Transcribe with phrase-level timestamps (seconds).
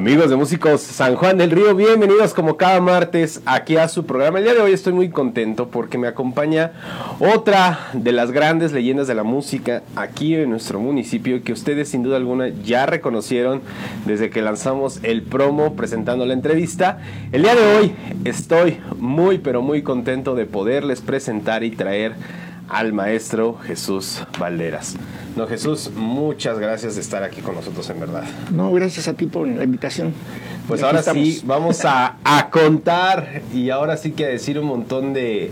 [0.00, 4.38] Amigos de Músicos San Juan del Río, bienvenidos como cada martes aquí a su programa.
[4.38, 6.72] El día de hoy estoy muy contento porque me acompaña
[7.18, 12.02] otra de las grandes leyendas de la música aquí en nuestro municipio que ustedes sin
[12.02, 13.60] duda alguna ya reconocieron
[14.06, 17.00] desde que lanzamos el promo presentando la entrevista.
[17.30, 17.92] El día de hoy
[18.24, 22.14] estoy muy pero muy contento de poderles presentar y traer
[22.70, 24.94] al maestro Jesús Valderas.
[25.36, 28.24] No, Jesús, muchas gracias de estar aquí con nosotros, en verdad.
[28.50, 30.14] No, gracias a ti por la invitación.
[30.66, 32.16] Pues ahora sí, vamos a,
[32.50, 35.50] contar y ahora sí que decir un montón de,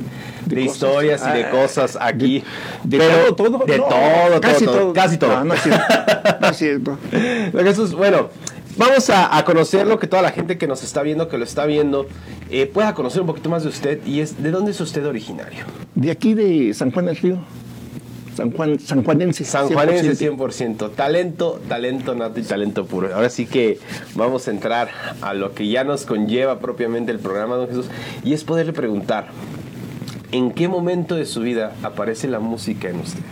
[0.48, 2.44] historias y de ah, cosas aquí.
[2.84, 3.64] De, todo, todo.
[3.66, 5.44] De todo, casi todo, Casi todo.
[5.44, 5.84] No, es cierto.
[6.40, 6.98] No es cierto.
[7.64, 8.30] Jesús, bueno,
[8.78, 11.66] Vamos a, conocer lo que toda la gente que nos está viendo, que lo está
[11.66, 12.06] viendo,
[12.48, 14.06] eh, pueda conocer un poquito más de usted.
[14.06, 15.64] Y es, ¿de dónde es usted originario?
[15.96, 17.38] De aquí, de San Juan del Río.
[18.36, 19.44] San Juan, San Juanense.
[19.44, 20.92] San Juanense 100%.
[20.94, 23.12] Talento, talento nato y talento puro.
[23.12, 23.80] Ahora sí que
[24.14, 24.90] vamos a entrar
[25.22, 27.86] a lo que ya nos conlleva propiamente el programa, don Jesús,
[28.22, 29.26] y es poderle preguntar,
[30.30, 33.22] ¿en qué momento de su vida aparece la música en usted?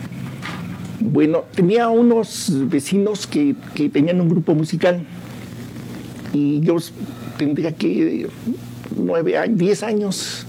[0.99, 5.05] Bueno, tenía unos vecinos que, que tenían un grupo musical
[6.33, 6.77] y yo
[7.37, 8.27] tendría que
[8.95, 10.45] nueve años, diez años.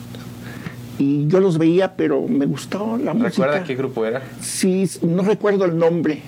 [0.99, 3.29] Y yo los veía, pero me gustaba la música.
[3.29, 4.23] ¿Recuerda qué grupo era?
[4.41, 6.23] Sí, no recuerdo el nombre.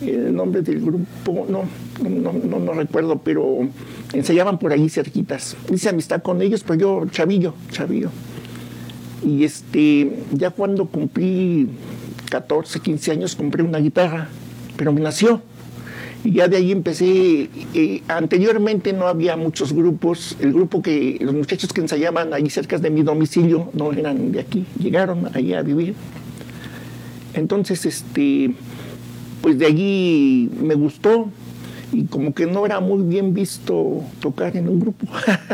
[0.00, 1.64] El nombre del grupo, no,
[2.08, 3.68] no, no, no recuerdo, pero
[4.12, 5.56] ensayaban por ahí cerquitas.
[5.72, 8.10] Hice amistad con ellos, pero yo, chavillo, chavillo.
[9.26, 11.68] Y este, ya cuando cumplí
[12.30, 14.28] 14, 15 años, compré una guitarra,
[14.76, 15.42] pero me nació.
[16.24, 21.32] Y ya de ahí empecé, eh, anteriormente no había muchos grupos, el grupo que, los
[21.32, 25.62] muchachos que ensayaban ahí cerca de mi domicilio no eran de aquí, llegaron ahí a
[25.62, 25.94] vivir.
[27.34, 28.52] Entonces, este,
[29.40, 31.30] pues de allí me gustó
[31.92, 35.06] y como que no era muy bien visto tocar en un grupo.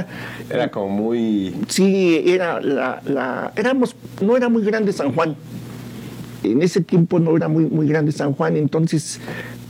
[0.51, 1.55] era como muy...
[1.69, 5.37] Sí, era la, la, éramos, no era muy grande San Juan.
[6.43, 9.21] En ese tiempo no era muy, muy grande San Juan, entonces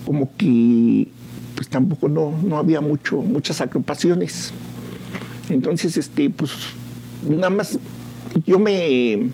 [0.05, 1.09] como que
[1.55, 4.53] pues tampoco no, había mucho, muchas agrupaciones.
[5.49, 6.51] Entonces, este, pues
[7.29, 7.79] nada más
[8.47, 9.31] yo me,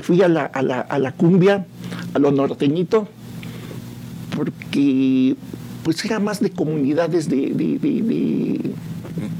[0.00, 1.66] fui a la, a, la, a la, cumbia,
[2.12, 3.08] a lo norteñito,
[4.36, 5.36] porque
[5.82, 8.74] pues era más de comunidades de, de, de,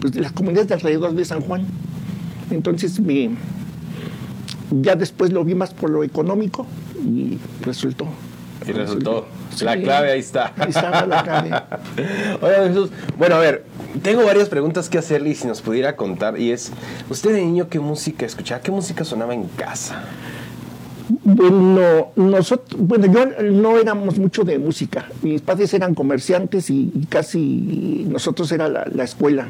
[0.00, 1.66] pues, de las comunidades de alrededor de San Juan.
[2.50, 3.30] Entonces me
[4.82, 6.66] ya después lo vi más por lo económico
[7.04, 8.08] y resultó
[8.66, 9.26] y resultó.
[9.60, 10.52] La clave ahí está.
[10.56, 11.50] Ahí está la clave.
[12.42, 13.64] Oye, Jesús, bueno, a ver,
[14.02, 16.38] tengo varias preguntas que hacerle y si nos pudiera contar.
[16.38, 16.72] Y es,
[17.08, 18.60] ¿usted de niño qué música escuchaba?
[18.60, 20.02] ¿Qué música sonaba en casa?
[21.22, 25.08] Bueno, nosotros, bueno, yo no éramos mucho de música.
[25.22, 29.46] Mis padres eran comerciantes y, casi nosotros era la, la, escuela.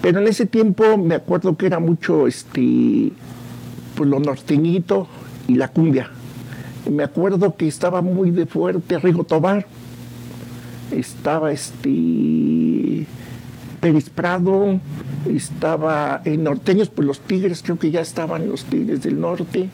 [0.00, 3.12] Pero en ese tiempo me acuerdo que era mucho este,
[3.94, 5.06] pues lo norteñito
[5.46, 6.10] y la cumbia
[6.90, 9.66] me acuerdo que estaba muy de fuerte Rigo Tobar,
[10.90, 13.06] estaba este
[13.80, 14.80] Peris Prado,
[15.28, 19.68] estaba en norteños, pues los Tigres, creo que ya estaban los Tigres del Norte.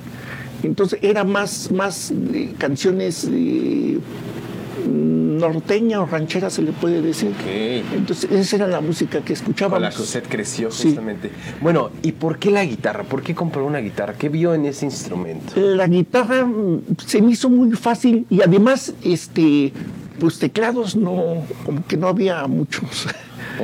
[0.63, 3.99] Entonces era más, más eh, canciones eh,
[4.87, 7.33] norteña o ranchera se le puede decir.
[7.95, 9.77] Entonces esa era la música que escuchaba.
[9.77, 11.31] Con la que usted creció justamente.
[11.61, 13.05] Bueno, ¿y por qué la guitarra?
[13.05, 14.15] ¿Por qué compró una guitarra?
[14.15, 15.53] ¿Qué vio en ese instrumento?
[15.57, 19.73] La guitarra mm, se me hizo muy fácil y además, este,
[20.19, 23.07] pues teclados no, como que no había muchos.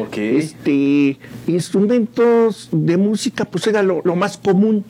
[0.08, 0.38] Okay.
[0.38, 4.84] Este, instrumentos de música, pues era lo, más común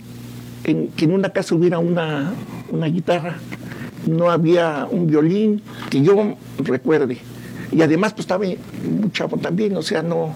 [0.65, 2.33] en, que en una casa hubiera una,
[2.71, 3.37] una guitarra
[4.07, 7.19] no había un violín que yo recuerde.
[7.73, 8.59] Y además pues estaba muy
[9.13, 10.35] chavo también, o sea, no...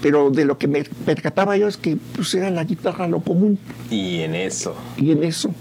[0.00, 3.56] Pero de lo que me percataba yo es que pues era la guitarra lo común.
[3.88, 4.74] Y en eso.
[4.96, 5.54] Y en eso.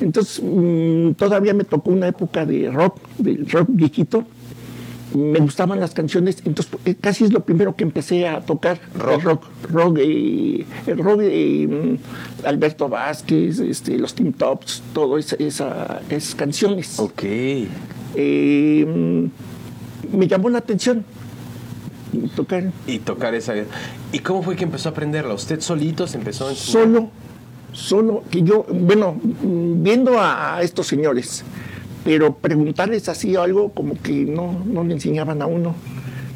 [0.00, 4.24] Entonces mm, todavía me tocó una época de rock, del rock viejito,
[5.14, 9.22] me gustaban las canciones, entonces eh, casi es lo primero que empecé a tocar rock,
[9.22, 16.02] rock, rock, eh, el rock de mm, Alberto Vázquez, este, los Team Tops, todas esa,
[16.10, 16.98] esas canciones.
[16.98, 17.22] Ok.
[18.14, 18.86] Eh,
[20.12, 21.04] me llamó la atención
[22.34, 22.72] tocar.
[22.86, 23.54] Y tocar esa.
[24.12, 25.34] ¿Y cómo fue que empezó a aprenderla?
[25.34, 26.84] ¿Usted solito se empezó a enseñar?
[26.84, 27.10] Solo,
[27.72, 31.44] solo, que yo, bueno, mm, viendo a estos señores
[32.04, 35.74] pero preguntarles así algo como que no, no le enseñaban a uno.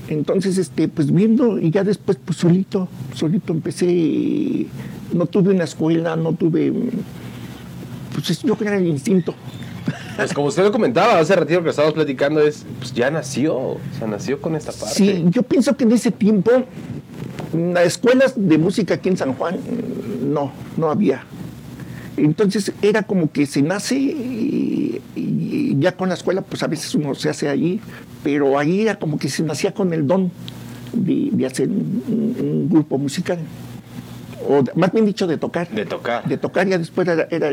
[0.09, 4.67] Entonces, este, pues viendo y ya después, pues solito, solito empecé,
[5.12, 6.73] no tuve una escuela, no tuve,
[8.12, 9.35] pues yo creo que era el instinto.
[10.17, 13.81] Pues como usted lo comentaba hace ratito que estábamos platicando, es, pues ya nació, o
[13.99, 14.94] sea, nació con esta parte.
[14.94, 16.50] Sí, yo pienso que en ese tiempo
[17.82, 19.59] escuelas de música aquí en San Juan,
[20.23, 21.25] no, no había.
[22.17, 24.71] Entonces era como que se nace y,
[25.78, 27.80] ya con la escuela, pues a veces uno se hace allí,
[28.22, 30.30] pero ahí era como que se nacía con el don
[30.92, 33.38] de, hacer un, grupo musical.
[34.48, 35.68] O más bien dicho, de tocar.
[35.68, 36.24] De tocar.
[36.28, 37.50] De tocar, ya después era,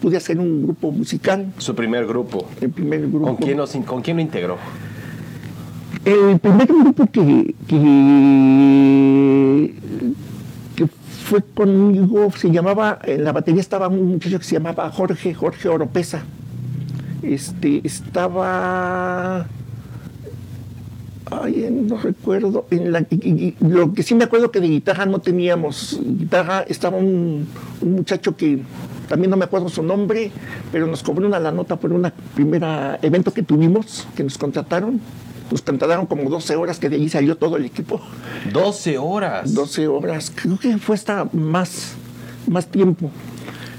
[0.00, 1.52] pude hacer un grupo musical.
[1.58, 2.48] Su primer grupo.
[2.60, 3.26] El primer grupo.
[3.26, 4.56] ¿Con quién, ¿con quién lo integró?
[6.04, 7.78] El primer grupo que, que
[11.28, 15.68] fue conmigo, se llamaba, en la batería estaba un muchacho que se llamaba Jorge, Jorge
[15.68, 16.22] Oropesa.
[17.22, 19.46] Este, estaba,
[21.30, 23.04] ay, no recuerdo, en la,
[23.60, 27.48] lo que sí me acuerdo que de guitarra no teníamos, guitarra estaba un,
[27.80, 28.62] un muchacho que
[29.08, 30.30] también no me acuerdo su nombre,
[30.70, 32.62] pero nos cobró una la nota por un primer
[33.02, 35.00] evento que tuvimos, que nos contrataron
[35.50, 38.00] nos cantaron como 12 horas, que de allí salió todo el equipo.
[38.52, 39.54] 12 horas.
[39.54, 41.94] 12 horas, creo que fue hasta más,
[42.46, 43.10] más tiempo.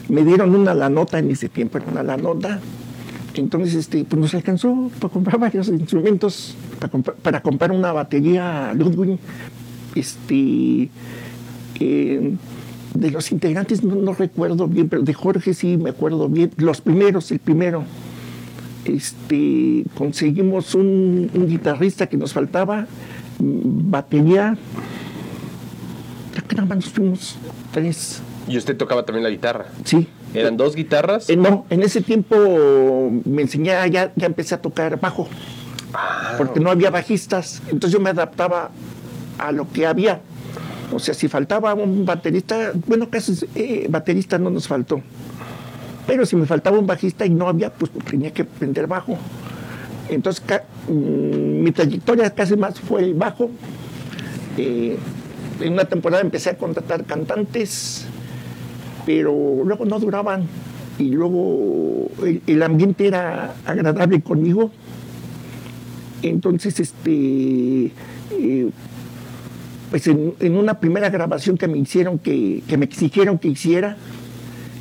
[0.08, 2.60] Me dieron una la nota en ese tiempo, una la nota.
[3.36, 6.56] Entonces, este, pues nos alcanzó para comprar varios instrumentos,
[7.22, 9.20] para, comprar, una batería Ludwig.
[9.96, 10.90] Este,
[11.80, 12.36] eh,
[12.94, 16.52] de los integrantes no, no, recuerdo bien, pero de Jorge sí me acuerdo bien.
[16.58, 17.84] Los primeros, el primero
[18.86, 22.88] este, conseguimos un, guitarrista que nos faltaba,
[23.40, 24.58] batería,
[26.48, 27.36] que nada más nos fuimos
[27.72, 28.22] tres.
[28.48, 29.68] ¿Y usted tocaba también la guitarra?
[29.84, 30.08] Sí.
[30.34, 31.30] ¿Eran dos guitarras?
[31.30, 35.28] Eh, no, en ese tiempo me enseñé, ya, ya empecé a tocar bajo,
[35.94, 38.72] ah, porque no había bajistas, entonces yo me adaptaba
[39.38, 40.22] a lo que había.
[40.92, 45.02] O sea, si faltaba un baterista, bueno, casi eh, baterista no nos faltó.
[46.08, 49.18] Pero si me faltaba un bajista y no había, pues tenía que aprender bajo.
[50.10, 50.44] Entonces
[50.88, 53.52] mm, mi trayectoria casi más fue el bajo.
[54.58, 54.98] Eh,
[55.62, 58.06] en una temporada empecé a contratar cantantes,
[59.10, 60.44] pero luego no duraban.
[61.00, 62.12] Y luego
[62.46, 64.70] el, ambiente era agradable conmigo.
[66.22, 67.92] Entonces, este,
[68.32, 68.70] eh,
[69.90, 73.98] pues en, una primera grabación que me hicieron, que me exigieron que hiciera,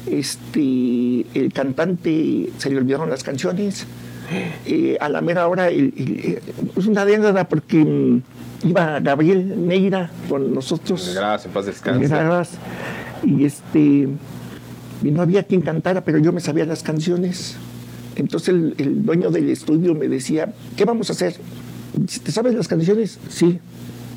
[0.06, 3.86] este, el cantante se le olvidaron las canciones.
[4.66, 8.22] Eh, a la mera hora, es una anécdota porque mm,
[8.64, 11.14] iba Gabriel Neira con nosotros.
[11.14, 12.14] Gracias, paz descanse.
[13.24, 14.08] Y este
[15.02, 17.56] y no había quien cantara, pero yo me sabía las canciones.
[18.16, 21.36] Entonces el, dueño del estudio me decía, ¿qué vamos a hacer?
[22.24, 23.18] ¿Te sabes las canciones?
[23.28, 23.60] Sí,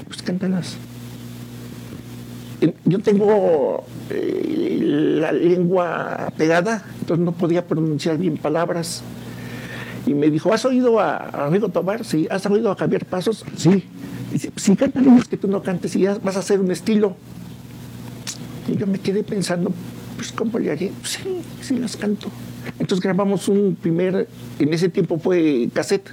[0.07, 0.77] pues cántalas
[2.86, 4.80] yo tengo eh,
[5.19, 9.04] la lengua pegada, entonces no podía pronunciar bien palabras.
[10.06, 12.06] Y me dijo, ¿has oído a, a Rigo Tobar?
[12.06, 12.27] Sí.
[12.30, 13.45] ¿Has oído a Javier Pasos?
[13.56, 13.86] Sí.
[14.30, 17.15] Y dice, cantan ellos que tú no cantes y ya vas a hacer un estilo.
[18.71, 19.71] Y yo me quedé pensando,
[20.15, 20.91] pues ¿cómo le haré?
[21.03, 21.19] sí,
[21.62, 22.29] sí las canto.
[22.79, 24.27] Entonces grabamos un primer,
[24.59, 26.09] en ese tiempo fue cassette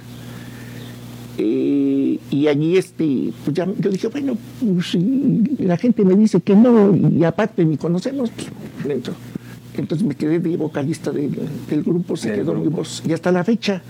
[1.41, 4.97] eh, y allí este, pues ya, yo dije, bueno, pues,
[5.57, 8.47] la gente me dice que no, y aparte ni conocemos, pues,
[8.85, 9.13] dentro.
[9.77, 13.01] Entonces me quedé de vocalista del grupo, se quedó mi voz.
[13.07, 13.81] Y hasta la fecha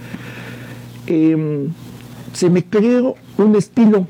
[1.08, 1.70] em,
[2.34, 4.06] se me creó un estilo.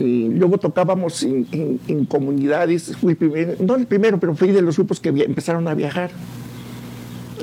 [0.00, 4.76] Eh, luego tocábamos en, comunidades, fui el primero, no el primero, pero fui de los
[4.76, 6.10] grupos que empezaron a viajar.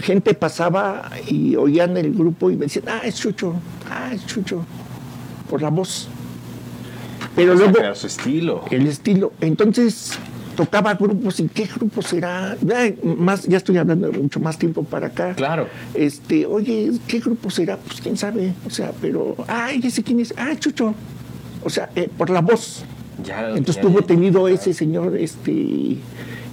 [0.01, 3.53] Gente pasaba y oían el grupo y me decían, ah, es Chucho,
[3.89, 4.65] ah, es Chucho,
[5.49, 6.07] por la voz.
[7.35, 7.77] Pero luego...
[7.79, 8.63] Era su estilo.
[8.71, 9.31] El estilo.
[9.39, 10.17] Entonces
[10.55, 12.57] tocaba grupos y qué grupo será
[13.03, 15.33] más ya estoy hablando de mucho más tiempo para acá.
[15.33, 15.67] Claro.
[15.93, 20.33] Este oye qué grupo será pues quién sabe o sea pero ay ese quién es.
[20.37, 20.93] Ah chucho
[21.63, 22.83] o sea eh, por la voz
[23.23, 25.97] ya, entonces tuvo tenido ese señor este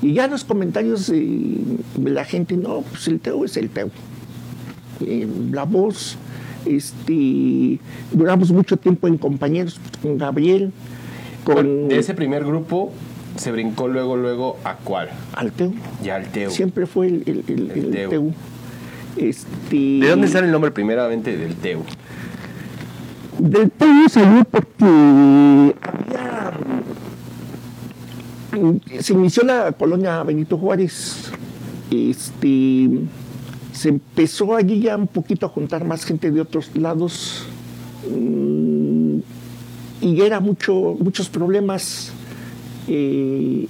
[0.01, 3.91] y ya los comentarios de la gente, no, pues el Teo es el Teo.
[5.05, 6.17] Eh, la voz,
[6.67, 7.79] este,
[8.13, 10.73] duramos mucho tiempo en compañeros con Gabriel.
[11.45, 12.93] Con, de ese primer grupo
[13.37, 15.09] se brincó luego, luego a cuál?
[15.35, 15.73] Al Teo.
[16.03, 16.51] Ya al Teo.
[16.51, 18.33] Siempre fue el, el, Teo.
[19.17, 21.83] Este, ¿De dónde sale el nombre primeramente del Teo?
[23.39, 26.53] Del Teo salió porque había
[29.01, 31.31] se inició la colonia Benito Juárez.
[31.91, 32.89] Este,
[33.73, 37.47] se empezó allí ya un poquito a juntar más gente de otros lados
[38.11, 39.19] mm,
[40.01, 42.13] y era mucho, muchos problemas.
[42.89, 43.67] Eh,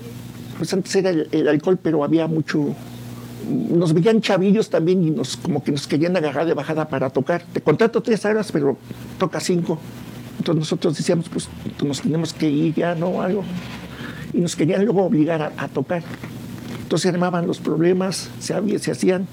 [0.56, 2.74] pues antes era el, alcohol, pero había mucho.
[3.48, 7.42] Nos veían chavillos también y nos como que nos querían agarrar de bajada para tocar.
[7.52, 8.76] Te contrato tres horas, pero
[9.18, 9.78] toca cinco.
[10.38, 11.48] Entonces nosotros decíamos, pues
[11.82, 13.20] nos tenemos que ir ya, ¿no?
[13.22, 13.44] Algo.
[14.32, 16.02] Y nos querían luego obligar a, tocar.
[16.82, 19.26] Entonces armaban los problemas, se, se hacían.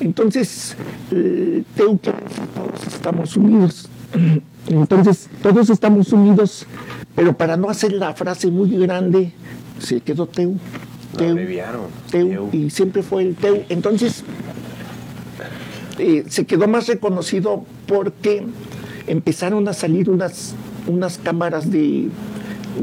[0.00, 0.76] Entonces,
[1.10, 2.00] eh, todos
[2.86, 3.88] estamos unidos.
[4.68, 6.66] Entonces, todos estamos unidos,
[7.14, 9.32] pero para no hacer la frase muy grande,
[9.78, 10.56] se quedó Teu.
[11.16, 11.36] Teu,
[12.10, 13.64] teu, y siempre fue el Teu.
[13.68, 14.24] Entonces,
[15.98, 18.44] eh, se quedó más reconocido porque
[19.06, 20.54] empezaron a salir unas,
[20.86, 22.10] unas cámaras de,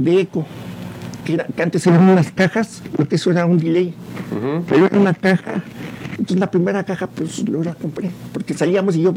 [0.06, 0.46] eco,
[1.24, 3.94] que, antes eran unas cajas, porque eso era un delay,
[4.68, 5.64] pero era una caja.
[6.12, 9.14] Entonces la primera caja pues lo la compré, porque salíamos y yo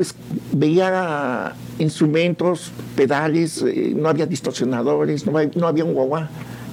[0.53, 6.29] veía instrumentos, pedales, eh, no había distorsionadores, no, no había un guagua.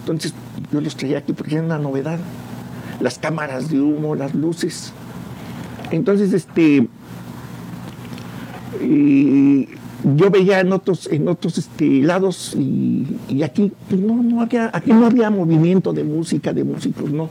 [0.06, 0.36] Entonces
[0.72, 2.20] yo los traía aquí porque era una novedad.
[3.00, 4.94] Las cámaras de humo, las luces.
[5.90, 6.88] Entonces, este,
[8.80, 14.94] yo veía en otros, en otros este, lados y, aquí pues, no, no había, aquí
[14.94, 17.28] no había movimiento de música, de músicos, no.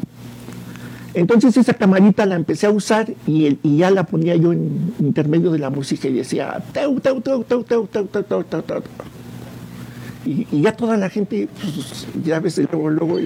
[1.14, 5.52] Entonces esa camarita la empecé a usar y, y, ya la ponía yo en intermedio
[5.52, 8.82] de la música y decía teu, teu, teu, teu, teu, teu, teu, teu, teu, teu.
[10.24, 13.18] Y, y, ya toda la gente, pues, ya ves luego, luego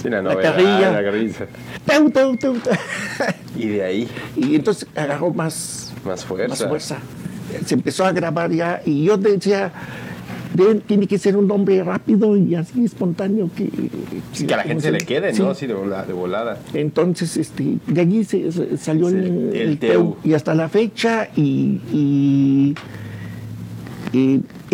[0.00, 1.46] sí, la, la carrilla, la carrilla.
[1.84, 2.54] Teu, teu, teu,
[3.56, 4.08] y de ahí.
[4.34, 6.48] Y entonces agarró más, más fuerza.
[6.48, 6.98] Más fuerza
[7.64, 9.72] se empezó a grabar ya y yo decía,
[10.86, 13.68] tiene que ser un hombre rápido y así espontáneo que...
[14.46, 15.50] que a la gente se, le quede, ¿no?
[15.50, 20.16] Así de volada, Entonces, este, de allí se, salió el, teu.
[20.24, 22.74] Y hasta la fecha y,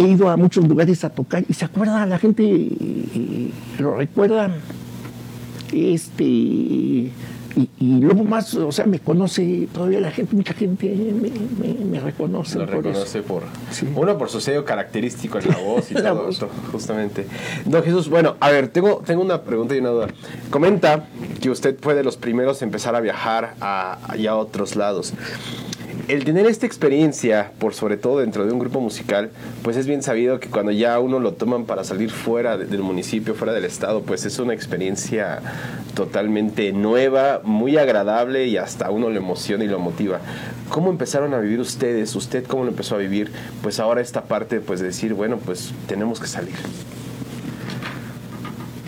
[0.01, 2.69] he ido a muchos lugares a tocar y se acuerda, la gente
[3.79, 4.51] lo recuerda.
[5.73, 7.13] Este
[7.57, 12.59] y, luego más, o sea, me conoce todavía la gente, mucha gente me, reconoce.
[12.59, 13.43] Lo reconoce por,
[13.97, 17.27] uno por su sello característico en la voz y todo esto, justamente.
[17.65, 20.09] Don Jesús, bueno, a ver, tengo, tengo una pregunta y una duda.
[20.51, 21.07] Comenta
[21.41, 25.13] que usted fue de los primeros a empezar a viajar a, a otros lados
[26.13, 29.31] el tener esta experiencia, por sobre todo dentro de un grupo musical,
[29.63, 33.37] pues es bien sabido que cuando ya uno lo toman para salir fuera del municipio,
[33.37, 35.41] fuera del estado, pues es una experiencia
[35.95, 40.19] totalmente nueva, muy agradable y hasta uno lo emociona y lo motiva.
[40.69, 42.17] ¿Cómo empezaron a vivir ustedes?
[42.17, 43.31] ¿Usted cómo lo empezó a vivir?
[43.63, 46.57] Pues ahora esta parte, pues de decir, bueno, pues tenemos que salir.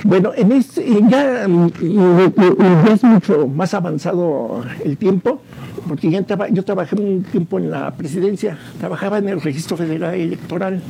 [0.04, 5.40] Bueno, en este, ya, ya es mucho más avanzado el tiempo
[5.87, 10.80] porque yo trabajé un tiempo en la presidencia, trabajaba en el registro federal electoral.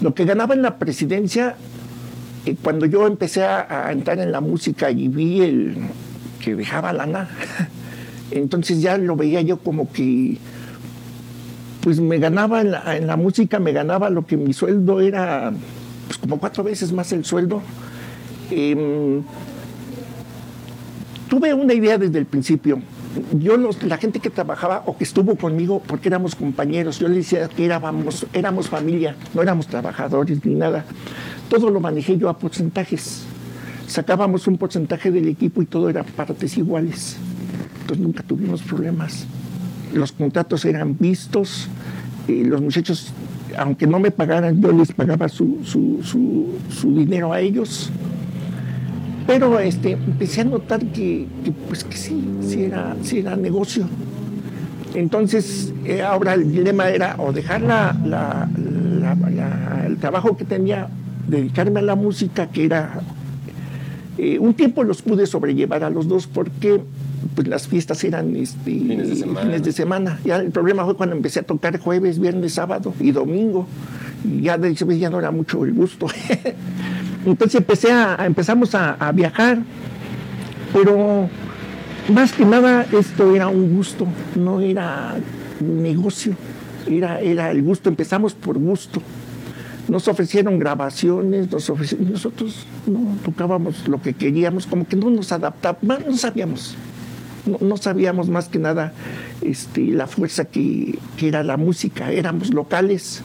[0.00, 1.56] Lo que ganaba en la presidencia,
[2.46, 5.76] eh, cuando yo empecé a, entrar en la música y vi el
[6.42, 7.28] que dejaba lana,
[8.30, 10.38] entonces ya lo veía yo como que,
[11.82, 15.52] pues me ganaba en la, música, me ganaba lo que mi sueldo era,
[16.20, 17.62] como cuatro veces más el sueldo.
[18.50, 19.22] Em,
[21.28, 22.80] tuve una idea desde el principio
[23.32, 27.48] yo la gente que trabajaba o que estuvo conmigo, porque éramos compañeros, yo le decía
[27.48, 30.84] que éramos, éramos familia, no éramos trabajadores ni nada.
[31.48, 33.24] Todo lo manejé yo a porcentajes.
[33.86, 37.16] Sacábamos un porcentaje del equipo y todo era partes iguales.
[37.80, 39.26] Entonces nunca tuvimos problemas.
[39.92, 41.68] Los contratos eran vistos,
[42.28, 43.12] y los muchachos,
[43.60, 47.92] aunque no me pagaran, yo les pagaba su, su dinero a ellos
[49.30, 51.24] pero este, empecé a notar que,
[51.68, 53.86] pues que sí, sí era, sí era negocio.
[54.92, 57.62] Entonces, eh, ahora el dilema era o dejar
[59.86, 60.88] el trabajo que tenía,
[61.28, 63.02] dedicarme a la música, que era...
[64.18, 66.80] Eh, un tiempo los pude sobrellevar a los dos porque
[67.34, 70.18] pues, las fiestas eran este, fines, de semana.
[70.24, 73.66] Ya el problema fue cuando empecé a tocar jueves, viernes, sábado y domingo.
[74.24, 76.06] Y ya de ya no era mucho el gusto.
[77.26, 79.58] Entonces empecé a, empezamos a, viajar,
[80.72, 81.28] pero
[82.12, 85.16] más que nada esto era un gusto, no era
[85.60, 86.34] un negocio,
[86.88, 89.02] era, era el gusto, empezamos por gusto.
[89.88, 96.06] Nos ofrecieron grabaciones, nos nosotros no tocábamos lo que queríamos, como que no nos adaptábamos,
[96.06, 96.76] no sabíamos,
[97.46, 98.92] no, sabíamos más que nada
[99.42, 103.22] este, la fuerza que, que era la música, éramos locales.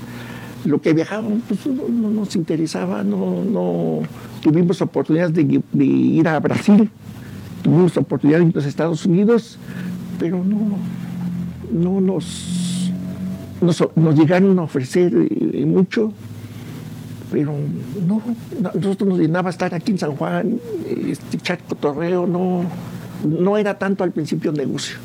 [0.64, 4.02] Lo que viajábamos pues, no, nos interesaba, no, no
[4.42, 6.90] tuvimos oportunidad de, ir a Brasil,
[7.64, 9.60] tuvimos oportunidad de ir a Estados Unidos,
[10.20, 10.78] pero no,
[11.72, 12.92] no nos,
[13.62, 16.14] nos, llegaron a ofrecer eh, mucho,
[17.32, 17.54] pero
[18.08, 18.22] no,
[18.74, 20.60] nosotros nos llenaba estar aquí en San Juan,
[21.08, 22.64] este, echar cotorreo, no,
[23.26, 24.98] no era tanto al principio negocio.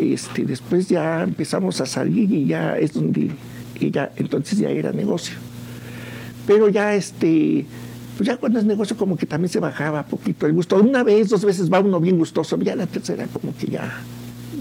[0.00, 3.30] Este, después ya empezamos a salir y ya es donde
[3.78, 5.36] y ya, entonces ya era negocio.
[6.46, 7.66] Pero ya este,
[8.16, 10.76] pues ya cuando es negocio como que también se bajaba poquito el gusto.
[10.76, 14.00] Una vez, dos veces va uno bien gustoso, ya la tercera como que ya,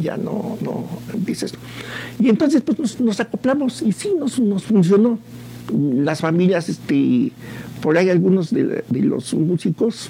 [0.02, 1.54] ya no, no dices.
[2.20, 5.20] Y entonces pues nos, acoplamos y sí, nos, nos, funcionó.
[5.72, 7.32] Las familias, este,
[7.82, 10.10] por ahí algunos de, los músicos,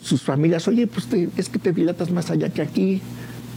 [0.00, 3.02] sus familias, oye, pues es que te dilatas más allá que aquí,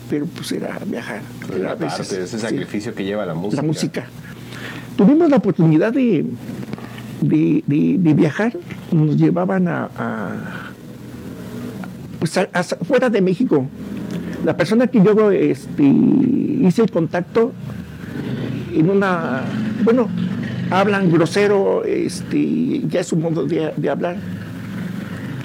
[0.10, 1.22] pero pues era viajar.
[1.56, 3.62] Era a veces, ese sacrificio que lleva la música.
[3.62, 4.06] La música.
[4.98, 6.26] Tuvimos la oportunidad de,
[7.22, 8.54] de, viajar,
[8.92, 10.72] nos llevaban a,
[12.20, 12.40] pues
[12.88, 13.68] fuera de México.
[14.44, 17.52] La persona que yo este, hice el contacto
[18.74, 19.42] en una,
[19.84, 20.08] bueno,
[20.70, 24.18] hablan grosero, este, ya es un modo de, de hablar.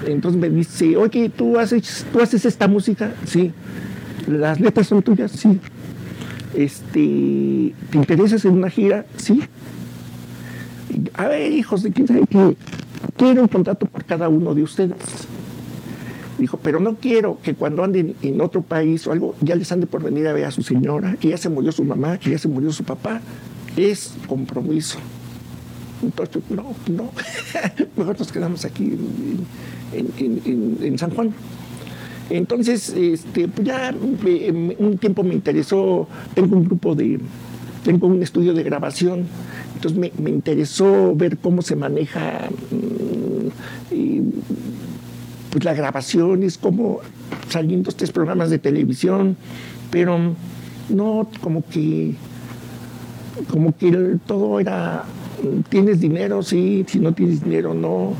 [0.05, 3.13] Entonces me dice, oye, ¿tú haces, ¿tú haces esta música?
[3.25, 3.51] Sí.
[4.27, 5.31] ¿Las letras son tuyas?
[5.31, 5.59] Sí.
[6.53, 9.05] Este, ¿Te interesas en una gira?
[9.17, 9.41] Sí.
[11.13, 12.55] A ver, hijos de quién sabe qué,
[13.15, 14.97] quiero un contrato por cada uno de ustedes.
[16.37, 19.85] Dijo, pero no quiero que cuando anden en otro país o algo, ya les ande
[19.85, 22.37] por venir a ver a su señora, que ya se murió su mamá, que ya
[22.37, 23.21] se murió su papá.
[23.77, 24.97] Es compromiso.
[26.01, 27.11] Entonces, no, no.
[27.95, 28.97] Mejor nos quedamos aquí
[29.93, 31.33] en San Juan.
[32.31, 37.19] Entonces, este, pues ya un tiempo me interesó, tengo un grupo de,
[37.83, 39.25] tengo un estudio de grabación,
[39.75, 44.29] entonces me, interesó ver cómo se maneja mm,
[45.51, 47.01] pues la grabación, es como
[47.49, 49.35] saliendo estos programas de televisión,
[49.89, 50.17] pero
[50.87, 52.15] no como que
[53.49, 55.03] como que todo era
[55.69, 58.13] tienes dinero, sí, si no tienes dinero, no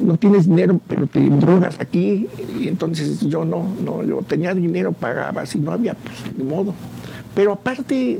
[0.00, 2.28] no tienes dinero, pero te drogas aquí.
[2.58, 6.74] Y entonces yo no, no, yo tenía dinero, pagaba, si no había, pues de modo.
[7.34, 8.18] Pero aparte,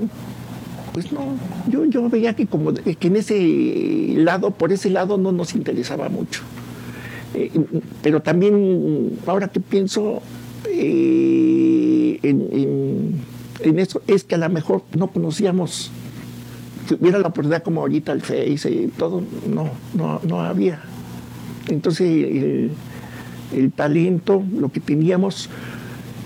[0.93, 1.21] pues no,
[1.69, 6.09] yo, yo veía que como que en ese lado, por ese lado no nos interesaba
[6.09, 6.43] mucho.
[7.35, 7.51] Eh,
[8.03, 10.23] pero también, ahora que pienso
[10.71, 15.91] eh, en, eso, es que a lo mejor no conocíamos,
[16.89, 20.81] si hubiera la oportunidad como ahorita el Face y todo, no, no, no había.
[21.69, 22.71] Entonces,
[23.53, 25.49] el, talento, lo que teníamos.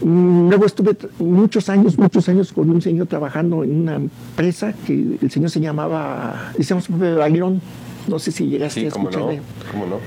[0.03, 5.19] Mm, luego estuve muchos años, muchos años con un señor trabajando en una empresa que
[5.21, 7.61] el señor se llamaba, decíamos Bayrón,
[8.09, 9.21] no sé si llegaste a escuchar.
[9.21, 9.29] No,
[9.71, 9.99] ¿Cómo no?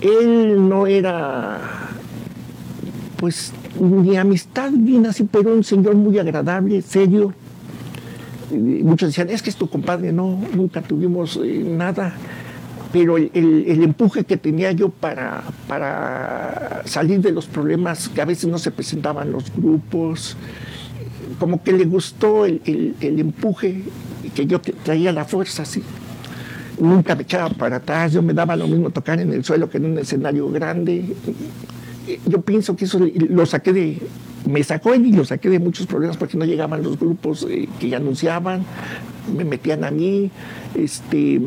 [0.00, 1.58] Él no era,
[3.16, 7.32] pues, ni amistad bien así, pero un señor muy agradable, serio.
[8.50, 12.14] muchos decían, es que es tu compadre, no, nunca tuvimos eh, nada
[12.94, 18.48] pero el, empuje que tenía yo para, para salir de los problemas que a veces
[18.48, 20.36] no se presentaban los grupos,
[21.40, 23.82] como que le gustó el, empuje
[24.32, 25.82] que yo traía la fuerza, así.
[26.78, 29.78] Nunca me echaba para atrás, yo me daba lo mismo tocar en el suelo que
[29.78, 31.16] en un escenario grande.
[32.26, 33.98] Yo pienso que eso lo saqué de,
[34.48, 37.68] me sacó él y lo saqué de muchos problemas porque no llegaban los grupos eh,
[37.80, 38.64] que anunciaban,
[39.36, 40.30] me metían a mí,
[40.76, 41.40] este,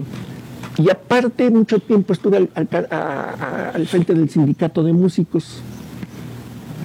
[0.78, 5.62] y aparte, mucho tiempo estuve al, frente del sindicato de músicos.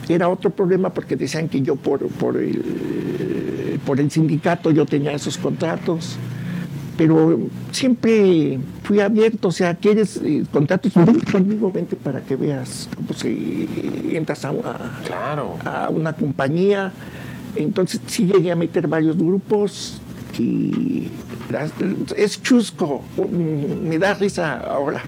[0.09, 5.13] Era otro problema porque decían que yo por, por, el, por el sindicato yo tenía
[5.13, 6.17] esos contratos.
[6.97, 7.39] Pero
[7.71, 13.15] siempre fui abierto, o sea, quieres eh, contratos, vente conmigo, vente para que veas cómo
[13.15, 13.67] se
[14.15, 15.57] entras a una, claro.
[15.65, 16.93] a una compañía.
[17.57, 20.01] Entonces sí llegué a meter varios grupos,
[20.39, 21.09] y
[22.17, 25.03] es chusco, me da risa ahora.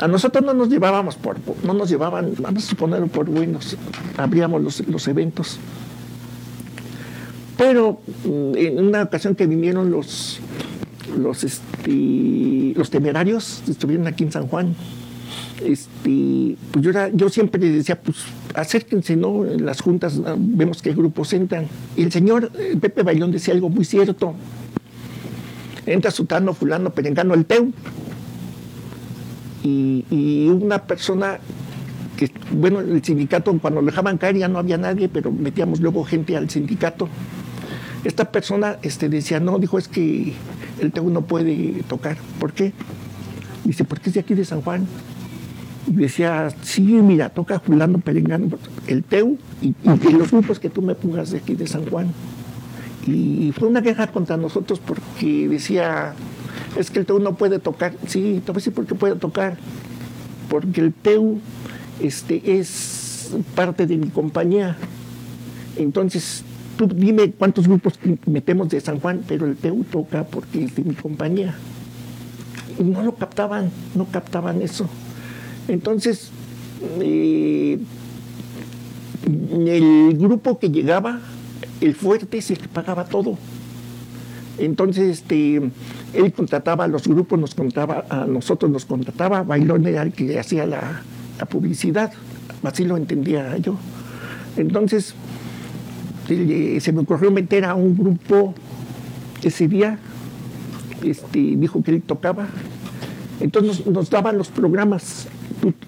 [0.00, 3.76] A nosotros no nos llevábamos por, no nos llevaban, vamos a suponerlo por buenos,
[4.16, 5.58] abríamos los, los eventos.
[7.58, 10.40] Pero mm, en una ocasión que vinieron los,
[11.16, 14.74] los, este, los temerarios, estuvieron aquí en San Juan,
[15.60, 18.18] este, pues yo, yo siempre decía, pues
[18.54, 19.44] acérquense, ¿no?
[19.44, 21.66] En las juntas vemos qué grupos entran.
[21.96, 24.34] Y el señor eh, Pepe Bailón decía algo muy cierto.
[25.86, 27.72] Entra Sutano, Fulano, Perengano, el Teu.
[29.64, 31.38] Y, una persona
[32.16, 36.04] que, bueno, el sindicato, cuando lo dejaban caer ya no había nadie, pero metíamos luego
[36.04, 37.08] gente al sindicato.
[38.04, 40.32] Esta persona este, decía, no, dijo, es que
[40.80, 42.16] el Teu no puede tocar.
[42.40, 42.72] ¿Por qué?
[43.64, 44.86] Dice, porque es de aquí de San Juan
[45.86, 48.48] decía, sí, mira, toca Julano Perengano,
[48.86, 52.12] el Teu y, los grupos que tú me pongas de aquí de San Juan.
[53.06, 56.14] Y fue una queja contra nosotros porque decía,
[56.78, 57.94] es que el Teu no puede tocar.
[58.06, 59.56] Sí, te voy a decir por qué puede tocar.
[60.48, 61.40] Porque el Teu
[62.00, 64.76] este, es parte de mi compañía.
[65.76, 66.44] Entonces,
[66.76, 70.84] tú dime cuántos grupos metemos de San Juan, pero el PEU toca porque es de
[70.84, 71.54] mi compañía.
[72.78, 74.88] Y no lo captaban, no captaban eso.
[75.68, 76.30] Entonces,
[77.00, 77.78] eh,
[79.26, 81.20] el grupo que llegaba,
[81.80, 83.38] el fuerte, se pagaba todo.
[84.58, 85.56] Entonces, este,
[86.12, 90.38] él contrataba a los grupos, nos contaba, a nosotros nos contrataba, Bailón era el que
[90.38, 91.02] hacía la,
[91.50, 92.12] publicidad,
[92.62, 93.76] así lo entendía yo.
[94.56, 95.14] Entonces,
[96.28, 98.54] se me ocurrió meter a un grupo
[99.42, 99.98] ese día,
[101.02, 102.46] este, dijo que él tocaba,
[103.40, 105.26] entonces nos daban los programas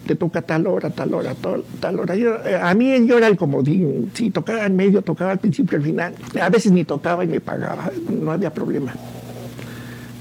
[0.06, 1.34] te toca tal hora, tal hora,
[1.80, 2.14] tal, hora.
[2.14, 5.84] Eh, a mí yo era el comodín, si tocaba en medio, tocaba al principio, al
[5.84, 6.14] final.
[6.40, 8.94] A veces ni tocaba y me pagaba, no había problema.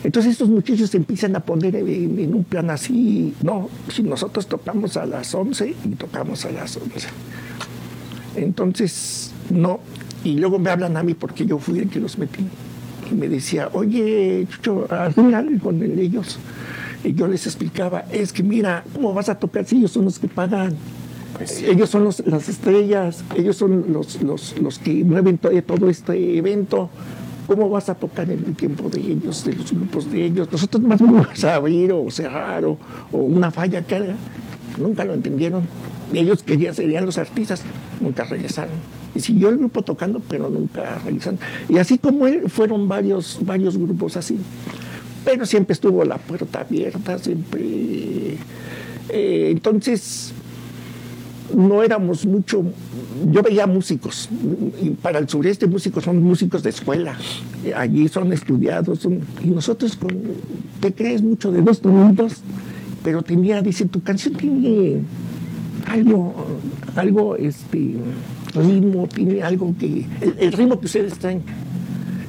[0.03, 4.97] Entonces estos muchachos se empiezan a poner en, un plan así, no, si nosotros tocamos
[4.97, 7.07] a las 11 y tocamos a las 11.
[8.35, 9.79] Entonces, no.
[10.23, 12.45] Y luego me hablan a mí porque yo fui el que los metí.
[13.11, 16.39] Y me decía, oye, Chucho, al con ellos.
[17.03, 20.19] Y yo les explicaba, es que mira, ¿cómo vas a tocar si ellos son los
[20.19, 20.75] que pagan?
[21.37, 26.89] Pues ellos son las estrellas, ellos son los, los, que mueven todo, este evento.
[27.47, 30.49] ¿Cómo vas a tocar en el tiempo de ellos, de los grupos de ellos?
[30.49, 32.77] Nosotros más vamos a abrir o cerrar o,
[33.11, 34.15] una falla haga.
[34.77, 35.63] Nunca lo entendieron.
[36.13, 37.63] Ellos querían, serían los artistas,
[37.99, 38.75] nunca regresaron.
[39.13, 41.39] Y siguió el grupo tocando, pero nunca regresaron.
[41.67, 44.39] Y así como él, fueron varios, varios grupos así
[45.23, 48.38] pero siempre estuvo la puerta abierta, siempre.
[49.09, 50.33] Eh, entonces,
[51.55, 52.63] no éramos mucho.
[53.31, 54.29] Yo veía músicos,
[54.81, 57.17] y para el sureste músicos son músicos de escuela,
[57.75, 59.07] allí son estudiados,
[59.43, 59.97] y nosotros
[60.79, 62.41] te crees mucho de dos minutos,
[63.03, 65.01] pero tenía, dice, tu canción tiene
[65.88, 66.33] algo,
[66.95, 67.95] algo, este,
[68.55, 70.05] ritmo, tiene algo que,
[70.39, 71.43] el ritmo que ustedes traen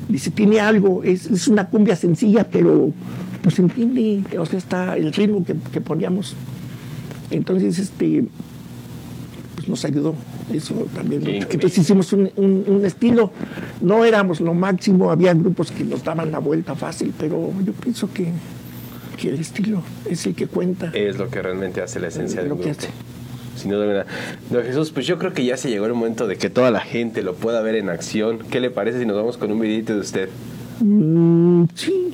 [0.09, 2.93] Dice, tiene algo, es, una cumbia sencilla, pero
[3.43, 6.35] pues entiende, o sea, está el ritmo que, poníamos.
[7.31, 8.25] Entonces, este,
[9.55, 10.14] pues nos ayudó
[10.53, 11.27] eso también.
[11.27, 13.33] Entonces hicimos un, estilo,
[13.81, 18.11] no éramos lo máximo, había grupos que nos daban la vuelta fácil, pero yo pienso
[18.12, 18.33] que,
[19.23, 20.90] el estilo es el que cuenta.
[20.93, 22.69] Es lo que realmente hace la esencia del grupo
[23.57, 24.07] sin duda
[24.51, 26.81] No, Jesús, pues yo creo que ya se llegó el momento de que toda la
[26.81, 28.40] gente lo pueda ver en acción.
[28.51, 30.29] ¿Qué le parece si nos vamos con un videito de usted?
[30.81, 32.12] Mm, sí,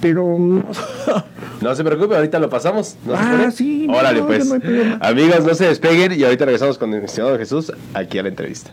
[0.00, 0.38] pero...
[1.60, 2.96] no se preocupe, ahorita lo pasamos.
[3.12, 3.86] ah, sí.
[3.88, 4.52] Órale, pues.
[5.00, 8.70] Amigos, no se despeguen y ahorita regresamos con el estimado Jesús aquí a la entrevista.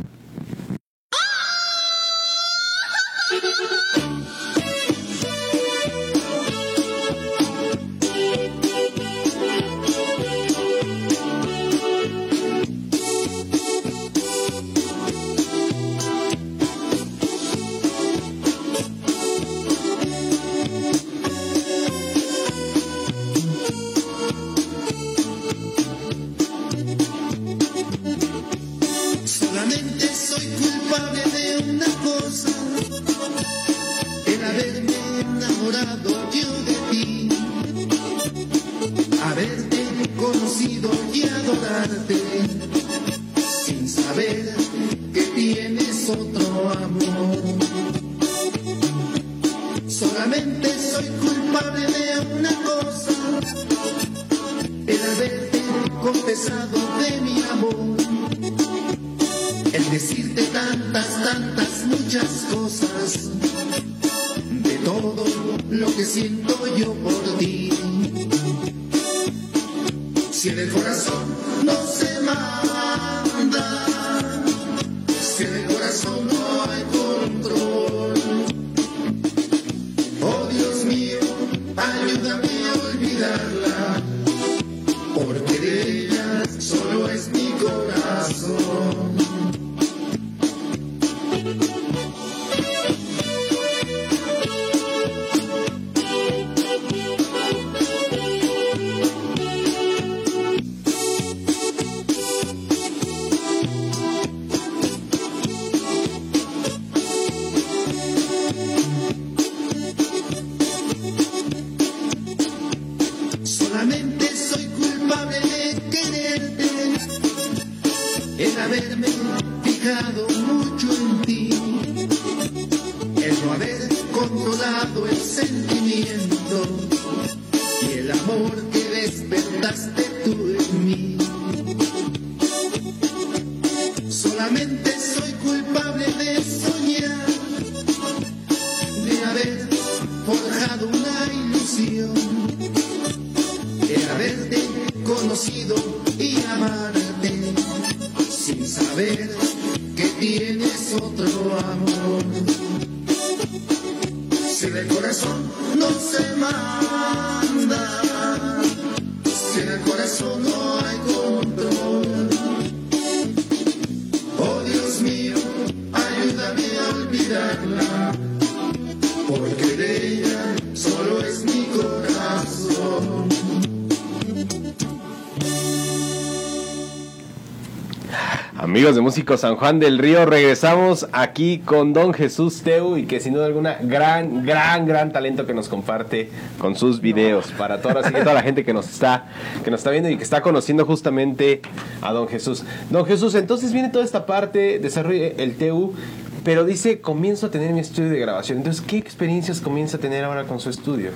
[178.85, 183.19] Amigos de Músicos San Juan del Río, regresamos aquí con Don Jesús Teu y que
[183.19, 188.01] sin duda alguna gran, gran, gran talento que nos comparte con sus videos para toda,
[188.01, 189.25] así que toda la gente que nos está
[189.63, 191.63] que nos está viendo y que está conociendo justamente
[192.03, 192.63] a Don Jesús.
[192.91, 195.95] Don Jesús, entonces viene toda esta parte, desarrolla el Teu,
[196.43, 198.59] pero dice, comienzo a tener mi estudio de grabación.
[198.59, 201.09] Entonces, ¿qué experiencias comienza a tener ahora con su estudio?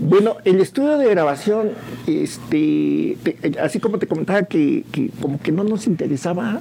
[0.00, 1.70] Bueno, el estudio de grabación,
[2.06, 6.60] este, te- así como te comentaba que, que como que no nos interesaba,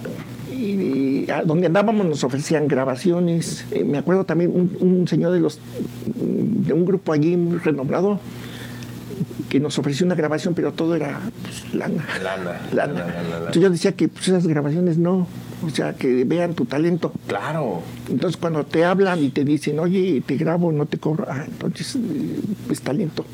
[0.52, 3.66] y, a donde andábamos nos ofrecían grabaciones.
[3.72, 5.60] Eh, me acuerdo también un, un señor de los
[6.16, 8.20] de un grupo allí muy renombrado
[9.50, 12.06] que nos ofreció una grabación, pero todo era pues, lana.
[12.22, 12.94] Lana, Lana.
[12.94, 13.38] lana, lana, lana.
[13.38, 15.28] Entonces yo decía que pues, esas grabaciones no,
[15.66, 17.12] o sea, que vean tu talento.
[17.28, 17.82] Claro.
[18.10, 21.96] Entonces cuando te hablan y te dicen, oye, te grabo, no te cobro, ah, entonces
[21.96, 22.40] eh,
[22.70, 23.26] es talento.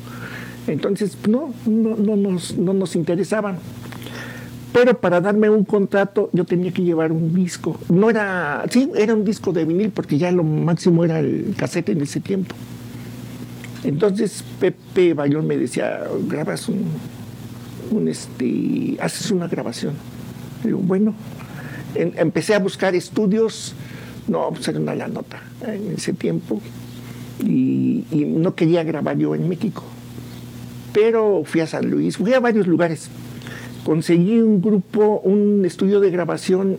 [0.66, 3.58] Entonces no, no, no, nos, no nos interesaban.
[4.72, 7.78] Pero para darme un contrato yo tenía que llevar un disco.
[7.88, 11.90] No era, sí, era un disco de vinil porque ya lo máximo era el cassette
[11.90, 12.56] en ese tiempo.
[13.84, 16.86] Entonces Pepe Bayón me decía, grabas un,
[17.90, 19.94] un este, haces una grabación.
[20.64, 21.14] Digo, bueno,
[21.94, 23.74] Empecé a buscar estudios,
[24.28, 26.60] no, pues era una la nota en ese tiempo,
[27.44, 29.82] y, y no quería grabar yo en México.
[30.92, 33.08] Pero fui a San Luis, fui a varios lugares.
[33.84, 36.78] Conseguí un grupo, un estudio de grabación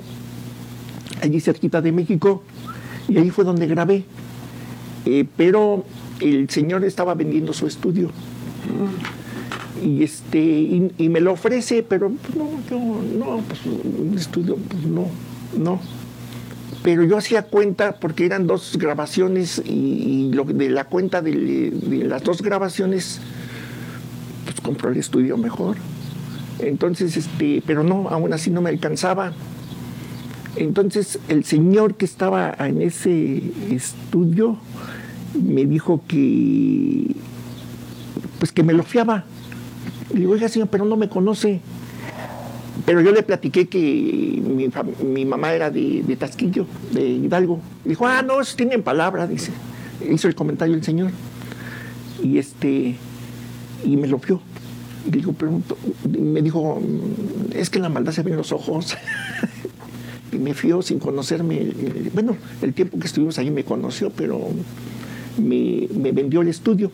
[1.22, 2.44] allí cerquita de México,
[3.08, 4.06] y ahí fue donde grabé.
[5.06, 5.86] Eh, pero
[6.20, 8.10] el señor estaba vendiendo su estudio
[9.86, 12.50] y este y, me lo ofrece pero no
[13.20, 15.08] no pues un estudio pues no
[15.58, 15.80] no.
[16.84, 21.72] Pero yo hacía cuenta porque eran dos grabaciones y, y lo de la cuenta de,
[21.72, 23.22] de las dos grabaciones
[24.44, 25.78] pues compró el estudio mejor.
[26.60, 29.34] Entonces este pero no aún así no me alcanzaba.
[30.56, 34.58] Entonces el señor que estaba en ese estudio
[35.34, 37.16] me dijo que
[38.40, 39.26] pues que me lo fiaba.
[40.14, 41.62] Le digo, oiga señor, pero no me conoce.
[42.86, 44.42] Pero yo le platiqué que
[45.04, 47.60] mi, mamá era de, Tasquillo, de Hidalgo.
[47.84, 49.52] Dijo, ah, no, tienen palabra, dice.
[50.10, 51.12] Hizo el comentario el señor.
[52.22, 52.96] Y este,
[53.84, 54.20] y me lo
[55.06, 55.62] le digo, pero,
[56.20, 56.82] me dijo,
[57.54, 58.98] es que en la maldad se ven los ojos.
[60.32, 61.72] y me fió sin conocerme.
[62.14, 64.50] Bueno, el tiempo que estuvimos ahí me conoció, pero
[65.38, 66.92] me vendió el estudio.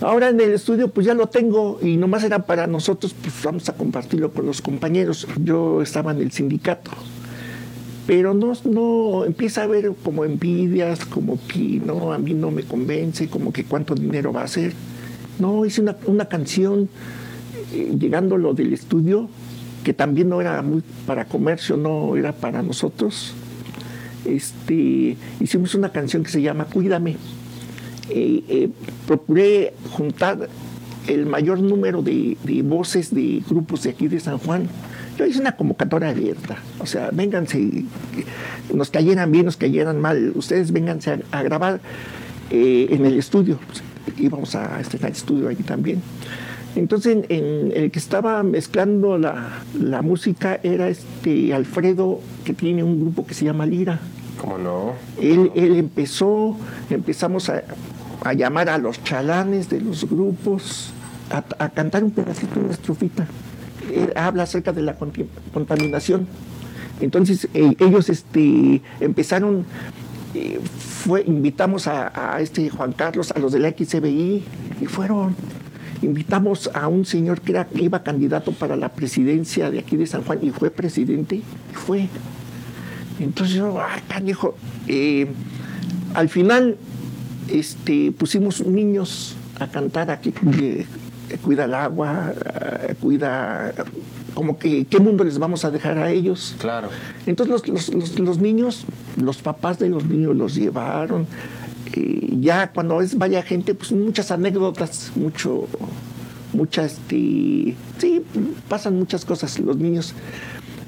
[0.00, 3.68] Ahora en el estudio pues ya lo tengo y nomás era para nosotros, pues vamos
[3.68, 5.26] a compartirlo con los compañeros.
[5.42, 6.92] Yo estaba en el sindicato.
[8.06, 12.62] Pero no, no empieza a haber como envidias, como que no, a mí no me
[12.62, 14.72] convence, como que cuánto dinero va a ser.
[15.38, 16.88] No, hice una, una canción
[17.72, 19.28] eh, llegando lo del estudio,
[19.84, 23.34] que también no era muy para comercio, no era para nosotros.
[24.24, 27.16] Este, hicimos una canción que se llama Cuídame.
[28.10, 28.68] Eh, eh,
[29.06, 30.48] procuré juntar
[31.06, 34.68] el mayor número de, de voces de grupos de aquí de San Juan.
[35.18, 36.58] Yo hice una convocatoria abierta.
[36.78, 37.84] O sea, vénganse,
[38.72, 40.32] nos cayeran bien, nos cayeran mal.
[40.34, 41.80] Ustedes vénganse a, a grabar
[42.50, 43.58] eh, en el estudio.
[43.66, 43.82] Pues,
[44.18, 46.02] íbamos a estrenar estudio allí también.
[46.76, 52.84] Entonces, en, en el que estaba mezclando la, la música era este Alfredo, que tiene
[52.84, 53.98] un grupo que se llama Lira.
[54.40, 54.92] ¿Cómo no?
[55.20, 56.56] Él, él empezó,
[56.90, 57.64] empezamos a,
[58.24, 60.92] a llamar a los chalanes de los grupos
[61.30, 63.26] a, cantar un pedacito de una estrofita.
[64.14, 64.96] Habla acerca de la
[65.52, 66.26] contaminación.
[67.00, 69.64] Entonces eh, ellos este, empezaron,
[70.34, 74.42] eh, fue, invitamos a, este Juan Carlos, a los de la XCBI,
[74.80, 75.36] y fueron.
[76.00, 80.06] Invitamos a un señor que, era, que iba candidato para la presidencia de aquí de
[80.06, 82.08] San Juan y fue presidente, y fue.
[83.18, 84.54] Entonces yo, ay, canijo,
[84.86, 85.26] eh,
[86.14, 86.76] al final
[87.48, 90.86] este, pusimos niños a cantar aquí, eh,
[91.42, 92.32] cuida el agua,
[92.88, 93.74] eh, cuida,
[94.34, 96.54] como que, ¿qué mundo les vamos a dejar a ellos?
[96.58, 96.88] Claro.
[97.26, 98.84] Entonces los, los- los- los niños,
[99.16, 101.26] los papás de los niños los llevaron.
[101.94, 105.66] eh, ya cuando es vaya gente, pues muchas anécdotas, mucho,
[106.52, 108.22] muchas, este, sí,
[108.68, 110.12] pasan muchas cosas los niños.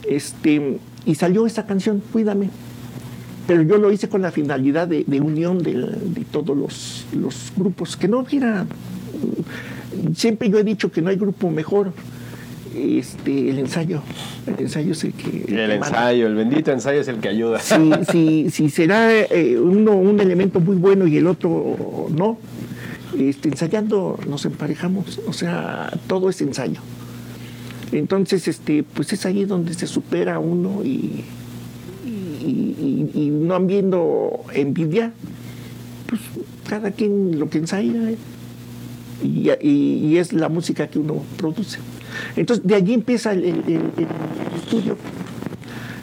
[0.09, 2.51] Este, y salió esa canción, Cuídame.
[3.50, 7.52] Pero yo lo hice con la finalidad de, de unión de, de todos los, los
[7.56, 8.64] grupos, que no hubiera...
[10.14, 11.92] Siempre yo he dicho que no hay grupo mejor,
[12.76, 14.02] este, el ensayo.
[14.46, 15.26] El ensayo es el que...
[15.26, 15.74] El que manda.
[15.74, 17.58] ensayo, el bendito ensayo es el que ayuda.
[17.58, 22.38] Si, si, si será eh, uno un elemento muy bueno y el otro no,
[23.18, 26.82] este, ensayando nos emparejamos, o sea, todo es ensayo.
[27.90, 31.24] Entonces, este, pues es ahí donde se supera uno y,
[32.40, 35.12] y, y- y no habiendo envidia,
[36.07, 36.20] pues
[36.68, 38.11] cada quien lo que ensaya
[39.22, 41.79] y, y- es la música que uno produce.
[42.37, 43.44] Entonces, de allí empieza el,
[44.57, 44.96] estudio.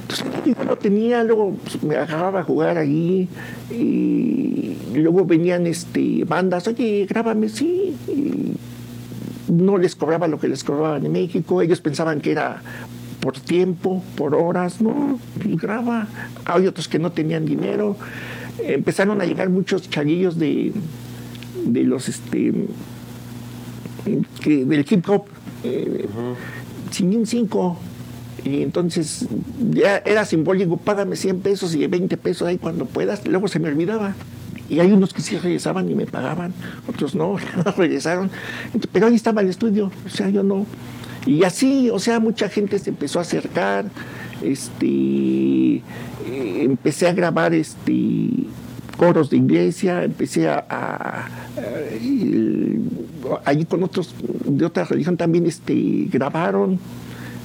[0.02, 0.26] Entonces,
[0.58, 3.28] yo lo tenía, luego pues, me agarraba a jugar ahí
[3.72, 7.94] y luego venían este, bandas, oye, grábame, sí.
[8.08, 8.54] y
[9.52, 12.62] no les cobraba lo que les cobraban en México, ellos pensaban que era
[13.20, 16.08] por tiempo, por horas, no, graba.
[16.46, 17.98] Hay otros que no tenían dinero.
[18.60, 20.74] Empezaron a llegar muchos chaguillos de,
[21.66, 22.54] de los este
[24.06, 25.26] del hip hop
[25.64, 26.08] eh,
[26.92, 27.78] sin un 5
[28.46, 29.28] y entonces
[29.72, 33.68] ya era simbólico págame 100 pesos y 20 pesos ahí cuando puedas luego se me
[33.68, 34.16] olvidaba.
[34.70, 36.54] Y hay unos que sí regresaban y me pagaban
[36.88, 38.30] otros no no regresaron.
[38.92, 40.66] Pero ahí estaba el estudio o sea yo no
[41.28, 43.86] y así o sea mucha gente se empezó a acercar
[44.42, 44.88] este
[45.78, 45.82] eh,
[46.64, 48.48] empecé a grabar este
[48.98, 51.28] coros de iglesia, empecé a,
[53.46, 54.14] allí con otros
[54.46, 56.80] de otra religión también este, grabaron.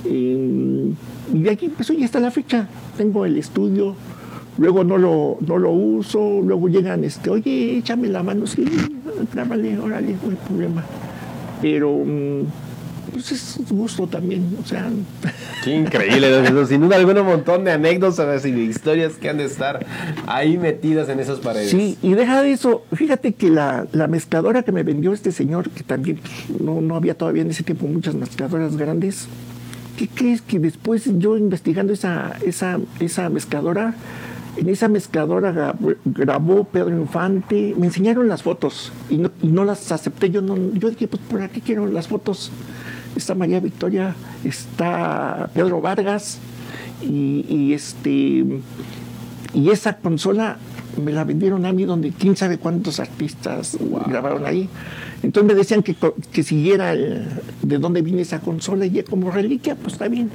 [0.05, 0.93] eh,
[1.33, 2.69] y de aquí, pues hoy está la fecha.
[2.97, 3.95] Tengo el estudio,
[4.59, 8.65] luego no lo, no lo uso, luego llegan, este, oye, échame la mano, sí,
[9.33, 10.85] grábale, órale, no hay problema.
[11.61, 12.43] Pero mm,
[13.29, 14.89] pues es gusto también, o sea,
[15.65, 16.67] Qué increíble.
[16.67, 19.85] Sin duda alguna, un montón de anécdotas y de historias que han de estar
[20.27, 21.71] ahí metidas en esas paredes.
[21.71, 25.71] Sí, y deja de eso, fíjate que la, la mezcladora que me vendió este señor,
[25.71, 29.27] que también pues, no, no había todavía en ese tiempo muchas mezcladoras grandes,
[29.97, 33.95] ¿qué crees que después yo investigando esa, esa, esa mezcladora,
[34.57, 39.65] en esa mezcladora gra- grabó Pedro Infante, me enseñaron las fotos y no, y no
[39.65, 42.51] las acepté, yo no, yo dije, pues ¿por qué quiero las fotos?
[43.17, 46.39] Está María Victoria, está Pedro Vargas
[47.03, 48.45] y, y este
[49.55, 50.57] y esa consola
[51.03, 53.77] me la vendieron a mí donde quién sabe cuántos artistas
[54.09, 54.69] grabaron ahí.
[55.23, 55.95] Entonces me decían que,
[56.33, 57.27] que siguiera el-
[57.63, 60.31] de dónde viene esa consola y ya como reliquia, pues está bien.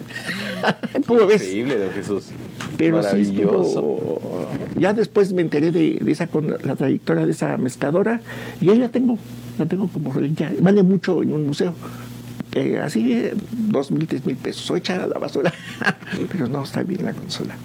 [1.08, 1.44] ¿Cómo ves?
[1.44, 2.26] Increíble, don Jesús.
[2.78, 3.68] Pero sí Maravilloso.
[3.68, 4.48] estuvo-
[4.80, 8.22] Ya después me enteré de, de esa con la trayectoria de esa mezcladora
[8.62, 9.18] y ahí la tengo,
[9.60, 10.52] la tengo como reliquia.
[10.62, 11.74] Vale mucho en un museo.
[12.84, 15.54] Así, dos mil, tres mil pesos, o echada a la basura.
[16.32, 17.56] Pero no, está bien la consola.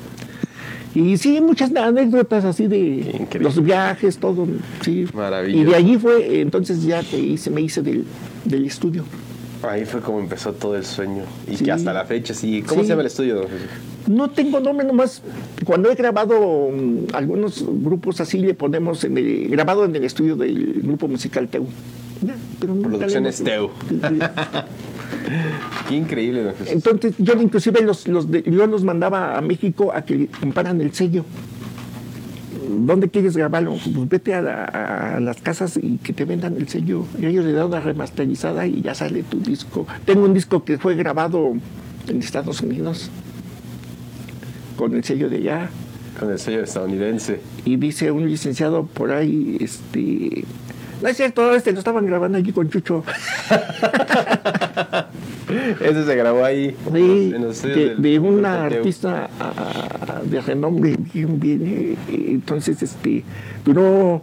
[0.94, 3.40] Y sí, muchas anécdotas así de Increíble.
[3.40, 4.46] los viajes, todo,
[4.82, 5.06] sí.
[5.14, 5.62] Maravilloso.
[5.62, 8.04] Y de allí fue, entonces ya hice, me hice del,
[8.44, 9.04] del estudio.
[9.62, 11.22] Ahí fue como empezó todo el sueño.
[11.50, 11.64] Y Sí.
[11.64, 12.62] que hasta la fecha sí.
[12.62, 12.86] ¿Cómo Sí.
[12.88, 13.68] se llama el estudio, don Jesús?
[14.08, 15.22] No tengo nombre nomás.
[15.64, 20.34] Cuando he grabado mm, algunos grupos así, le ponemos en el, grabado en el estudio
[20.36, 21.66] del grupo musical Teu.
[22.60, 23.70] Producciones hemos-
[25.88, 26.72] Qué increíble, don Jesús.
[26.72, 30.92] Entonces, yo inclusive los, los de- yo los mandaba a México a que comparan el
[30.94, 31.24] sello.
[32.68, 33.76] ¿Dónde quieres grabarlo?
[33.94, 34.64] Pues vete a, la-
[35.16, 37.04] a las casas y que te vendan el sello.
[37.20, 39.86] Y ellos le dan una remasterizada y ya sale tu disco.
[40.04, 41.52] Tengo un disco que fue grabado
[42.08, 43.10] en Estados Unidos
[44.76, 45.70] con el sello de allá.
[46.18, 47.40] Con el sello estadounidense.
[47.64, 50.44] y dice un licenciado por ahí, este,
[51.02, 53.04] no es cierto, este lo estaban grabando allí con Chucho.
[55.80, 56.76] Ese se grabó ahí.
[56.92, 63.24] Sí, en los estudios de, una artista ah, de renombre bien bien entonces este
[63.64, 64.22] duró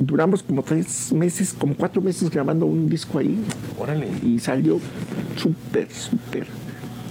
[0.00, 3.44] duramos como tres meses como cuatro meses grabando un disco ahí
[3.78, 4.08] Órale.
[4.22, 4.80] y salió
[5.36, 6.46] súper súper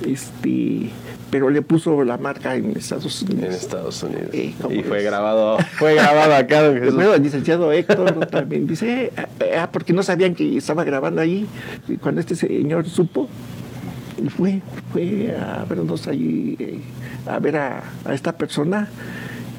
[0.05, 0.89] este
[1.29, 4.29] pero le puso la marca en Estados En Unidos Estados Unidos.
[4.33, 6.93] Eh, ¿cómo y fue grabado, fue grabado acá, don Jesús.
[6.93, 11.45] Luego el licenciado Héctor también dice, eh, ah, porque no sabían que estaba grabando ahí.
[11.87, 13.27] Y cuando este señor supo,
[14.23, 14.61] y fue,
[14.93, 16.79] fue a vernos ahí, eh,
[17.27, 18.87] a ver a, a esta persona.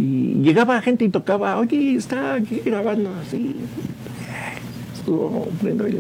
[0.01, 3.57] Y llegaba gente y tocaba, oye, está aquí grabando así.
[4.97, 5.99] Estuvo bueno el-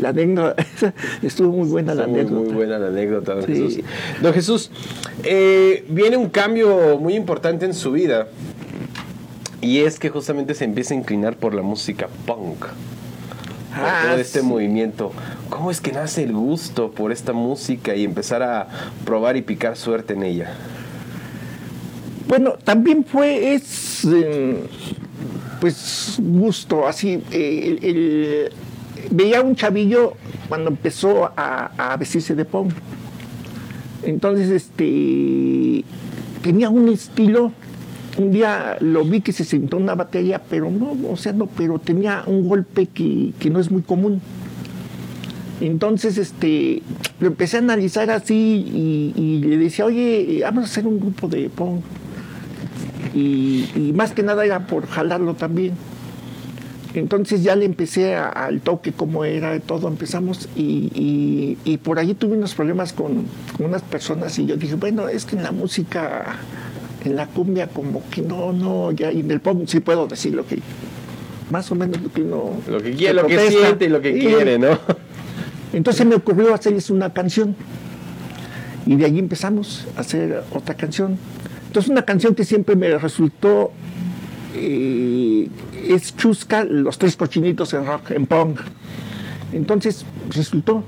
[0.00, 0.54] la anécdota,
[1.22, 2.44] estuvo muy buena la Está muy, anécdota.
[2.44, 3.52] muy buena la anécdota, don Sí.
[3.54, 3.80] Jesús.
[4.22, 4.70] Don Jesús,
[5.24, 8.28] eh, viene un cambio muy importante en su vida.
[9.62, 12.64] Y es que justamente se empieza a inclinar por la música punk.
[13.74, 14.46] Ah, todo este sí.
[14.46, 15.12] movimiento.
[15.50, 18.68] ¿Cómo es que nace el gusto por esta música y empezar a
[19.04, 20.54] probar y picar suerte en ella?
[22.26, 24.64] Bueno, también fue, es, eh,
[25.60, 28.52] pues, gusto, así, eh, el- el-
[29.10, 30.14] veía un chavillo
[30.48, 32.72] cuando empezó a, a vestirse de punk.
[34.02, 35.84] Entonces, este,
[36.42, 37.52] tenía un estilo,
[38.18, 41.46] un día lo vi que se sentó en una batería, pero no, o sea, no,
[41.46, 44.20] pero tenía un golpe que, que no es muy común.
[45.60, 46.82] Entonces, este,
[47.20, 48.34] lo empecé a analizar así
[49.14, 51.82] y, le decía, oye, vamos a hacer un grupo de punk.
[53.14, 55.74] Y más que nada era por jalarlo también.
[56.94, 61.98] Entonces ya le empecé a- al toque cómo era todo, empezamos y, y- y por
[62.00, 63.26] allí tuve unos problemas con,
[63.56, 66.36] con unas personas y yo dije, bueno, es que en la música,
[67.04, 70.34] en la cumbia como que no, no, ya, y en el punk sí puedo decir
[70.34, 70.58] lo que,
[71.50, 72.54] más o menos lo que uno...
[72.68, 73.60] Lo que quiere, lo que protesta.
[73.66, 74.20] siente y lo que Sí.
[74.26, 74.78] quiere, ¿no?
[75.72, 77.54] Entonces me ocurrió hacerles una canción.
[78.86, 81.16] Y de allí empezamos a hacer otra canción.
[81.68, 83.70] Entonces una canción que siempre me resultó
[84.56, 85.48] eh,
[85.88, 88.60] es chusca, los tres cochinitos en rock, en punk.
[89.52, 90.84] Entonces resultó.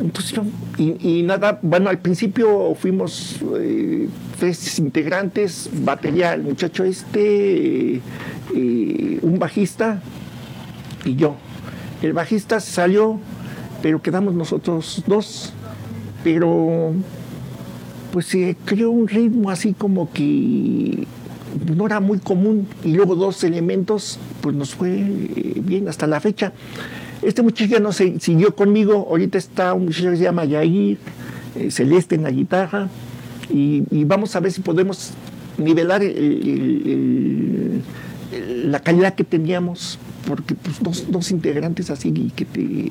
[0.00, 0.40] Entonces
[0.78, 8.00] y, y nada, bueno, al principio fuimos eh, tres integrantes, batería, el muchacho este,
[8.54, 10.00] eh, un bajista
[11.04, 11.36] y yo.
[12.00, 13.20] El bajista salió,
[13.82, 15.52] pero quedamos nosotros dos.
[16.24, 16.92] Pero
[18.12, 21.06] pues se creó un ritmo así como que
[21.74, 26.20] no era muy común y luego dos elementos pues nos fue eh, bien hasta la
[26.20, 26.52] fecha.
[27.22, 30.98] Este muchacho ya no se siguió conmigo, ahorita está un muchacho que se llama Yair,
[31.56, 32.88] eh, Celeste en la guitarra
[33.52, 35.10] y, y vamos a ver si podemos
[35.58, 37.82] nivelar el- el-
[38.32, 42.90] el- la calidad que teníamos porque pues dos, dos integrantes así que te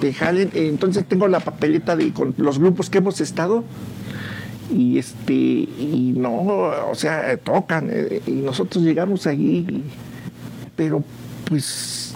[0.00, 0.50] te jalen.
[0.54, 3.64] Entonces tengo la papeleta de con los grupos que hemos estado
[4.72, 6.30] y este y no,
[6.90, 9.84] o sea, tocan eh, y nosotros llegamos ahí,
[10.76, 11.02] pero
[11.44, 12.14] pues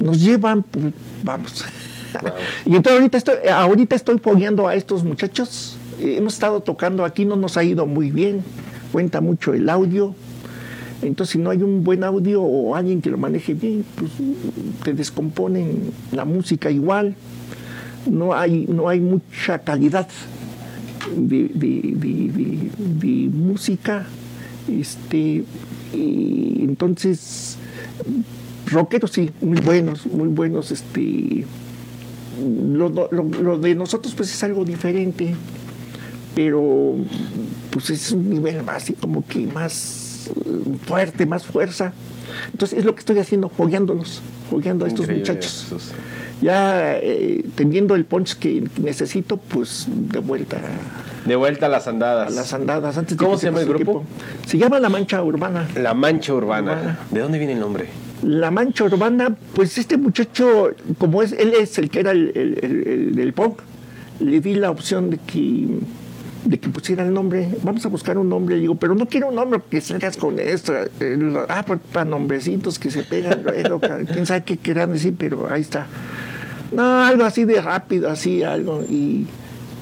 [0.00, 0.86] nos llevan, pues
[1.22, 1.64] vamos.
[2.66, 5.76] y entonces ahorita estoy, ahorita estoy fogueando a estos muchachos.
[6.00, 8.42] Eh, hemos estado tocando aquí, no nos ha ido muy bien,
[8.92, 10.14] cuenta mucho el audio.
[11.02, 14.12] Entonces, si no hay un buen audio o alguien que lo maneje bien, pues
[14.84, 17.16] te descomponen la música igual.
[18.08, 20.06] No hay, no hay mucha calidad
[21.16, 24.06] de, de- de- música.
[24.68, 25.44] Este,
[25.92, 27.56] y entonces,
[28.70, 30.70] rockeros sí, muy buenos, muy buenos.
[30.70, 31.44] Este,
[32.40, 35.34] lo, lo- lo de nosotros pues es algo diferente,
[36.34, 36.96] pero
[37.70, 40.30] pues es un nivel así como que más
[40.86, 41.92] fuerte, más fuerza.
[42.52, 45.66] Entonces es lo que estoy haciendo, fogueándolos, fogueando a estos Increíble, muchachos.
[45.68, 45.90] Jesús.
[46.42, 50.58] Ya eh, teniendo el punch que necesito, pues de vuelta
[51.24, 52.34] De vuelta a las a andadas.
[52.34, 52.98] las andadas.
[52.98, 54.04] Antes ¿Cómo se llama el grupo?
[54.46, 55.68] Se llama La Mancha Urbana.
[55.76, 56.72] La Mancha Urbana.
[56.72, 56.98] Urbana.
[57.10, 57.86] ¿De dónde viene el nombre?
[58.24, 62.58] La Mancha Urbana, pues este muchacho, como es, él es el que era el, el-
[62.62, 63.60] el- el del punk,
[64.20, 65.68] le di la opción de que,
[66.44, 67.48] de que pusiera el nombre.
[67.62, 70.72] Vamos a buscar un nombre, digo, pero no quiero un nombre que salgas con esto.
[71.48, 73.42] ah, para, para nombrecitos que se pegan
[74.12, 75.86] quién sabe qué querrán decir, pero ahí está.
[76.72, 78.82] No, algo así de rápido, así, algo.
[78.88, 79.26] Y,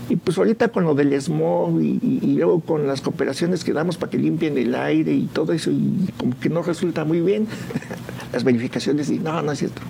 [0.08, 4.10] y pues ahorita con lo del smog y, luego con las cooperaciones que damos para
[4.10, 7.46] que limpien el aire y todo eso, y como que no resulta muy bien,
[8.32, 9.82] las verificaciones y no, no es cierto.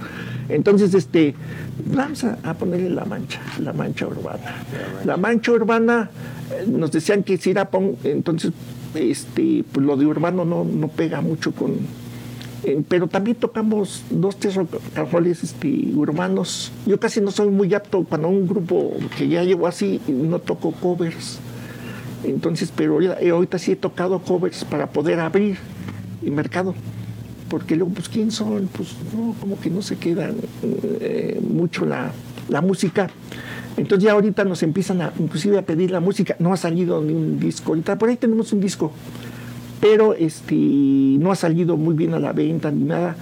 [0.51, 1.35] Entonces, este,
[1.87, 4.57] vamos a, a ponerle la mancha, la mancha urbana.
[5.05, 6.11] La mancha urbana,
[6.53, 7.71] eh, nos decían que si era
[8.05, 8.53] entonces,
[8.95, 11.79] este, pues lo de urbano no, no pega mucho con,
[12.71, 14.55] eh, pero también tocamos dos, tres
[15.11, 16.73] roles este, urbanos.
[16.87, 20.73] Yo casi no soy muy apto cuando un grupo que ya llevo así, no toco
[20.73, 21.39] covers.
[22.25, 25.59] Entonces, pero eh, ahorita sí he tocado covers para poder abrir
[26.25, 26.75] el mercado.
[27.49, 28.69] Porque luego, pues, ¿quién son?
[28.69, 32.13] Pues, no, como que no se quedan eh, mucho la,
[32.49, 33.11] la música.
[33.77, 36.37] Entonces ya ahorita nos empiezan a, inclusive a pedir la música.
[36.39, 37.73] No ha salido ni un disco.
[37.73, 38.93] Ahorita por ahí tenemos un disco
[39.81, 43.17] pero este no ha salido muy bien a la venta ni nada,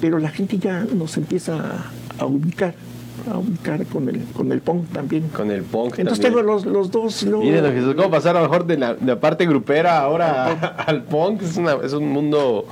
[0.00, 2.74] pero la gente ya nos empieza a, a ubicar,
[3.32, 5.28] a ubicar con el, con el punk también.
[5.28, 5.98] Con el punk.
[5.98, 6.44] Entonces también.
[6.44, 7.22] tengo los, los dos.
[7.22, 10.74] luego- Miren, Jesús, ¿cómo pasar a lo mejor de la, de la parte grupera ahora
[10.86, 11.42] al punk?
[11.42, 12.66] Es, una- es un mundo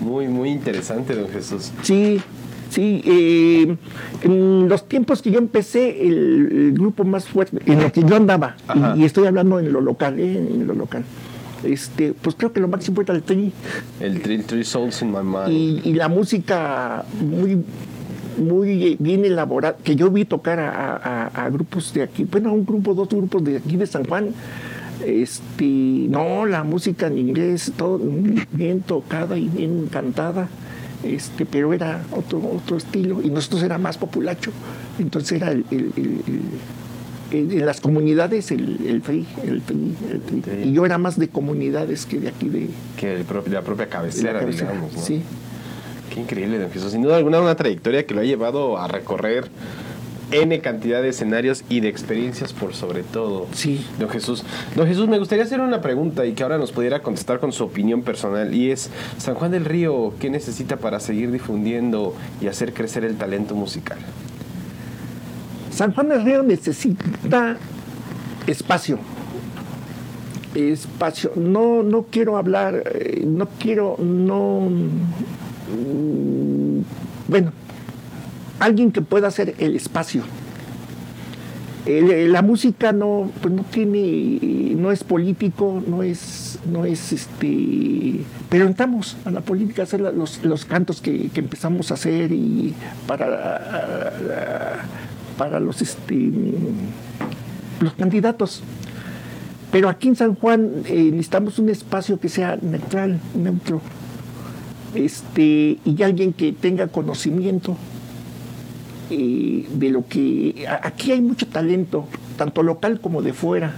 [0.00, 1.72] muy, muy interesante, don Jesús.
[1.82, 2.20] Sí,
[2.70, 3.02] sí.
[3.04, 3.76] eh,
[4.22, 8.14] en los tiempos que yo empecé, el, el grupo más fuerte, en lo que yo
[8.14, 8.54] andaba,
[8.96, 11.02] y, y estoy hablando en lo local, eh, en lo local.
[11.64, 13.52] Este, pues creo que lo máximo era el tri.
[14.00, 15.48] El Three, Three Souls in My Mind.
[15.50, 17.62] y, y la música muy
[18.38, 22.52] muy bien elaborada que yo vi tocar a, a- a- a grupos de aquí bueno
[22.52, 24.28] un grupo dos grupos de aquí de San Juan
[25.04, 28.00] Este, no, la música en inglés, todo
[28.52, 30.48] bien tocada y bien cantada,
[31.04, 34.50] este, pero era otro, otro estilo, y nosotros era más populacho,
[34.98, 36.40] entonces era el, el- el- el-
[37.30, 39.02] en las comunidades el, el
[39.44, 39.62] el.
[39.66, 40.42] Sí.
[40.64, 44.34] y yo era más de comunidades que de aquí de, Que el la propia cabecera,
[44.34, 44.72] la cabecera.
[44.72, 44.94] digamos.
[44.94, 45.00] ¿no?
[45.02, 45.22] Sí.
[46.12, 46.92] Qué increíble, don Jesús.
[46.92, 49.48] Sin duda alguna, una trayectoria que lo ha llevado a recorrer
[50.30, 53.46] N cantidad de escenarios y de experiencias por sobre todo.
[53.52, 53.84] Sí.
[53.98, 54.44] Don Jesús.
[54.76, 57.64] Don Jesús, me gustaría hacer una pregunta y que ahora nos pudiera contestar con su
[57.64, 58.54] opinión personal.
[58.54, 63.16] Y es, San Juan del Río, ¿qué necesita para seguir difundiendo y hacer crecer el
[63.16, 63.98] talento musical?
[65.78, 67.56] San Juan del Río necesita
[68.48, 68.98] espacio.
[70.52, 71.30] Espacio.
[71.36, 74.68] No, no quiero hablar, eh, no quiero, no.
[75.70, 76.80] mm,
[77.28, 77.52] Bueno,
[78.58, 80.22] alguien que pueda hacer el espacio.
[81.86, 88.20] El- la música no, pues no tiene, no es político, no es, no es este,
[88.48, 92.32] pero entramos a la política a hacer los, los cantos que, que empezamos a hacer
[92.32, 92.74] y
[93.06, 94.82] para,
[95.38, 96.32] para los, este,
[97.80, 98.62] los candidatos.
[99.72, 103.80] Pero aquí en San Juan eh, necesitamos un espacio que sea neutral, neutro,
[104.94, 107.76] este, y alguien que tenga conocimiento
[109.10, 113.74] eh, de lo que aquí hay mucho talento, tanto local como de fuera,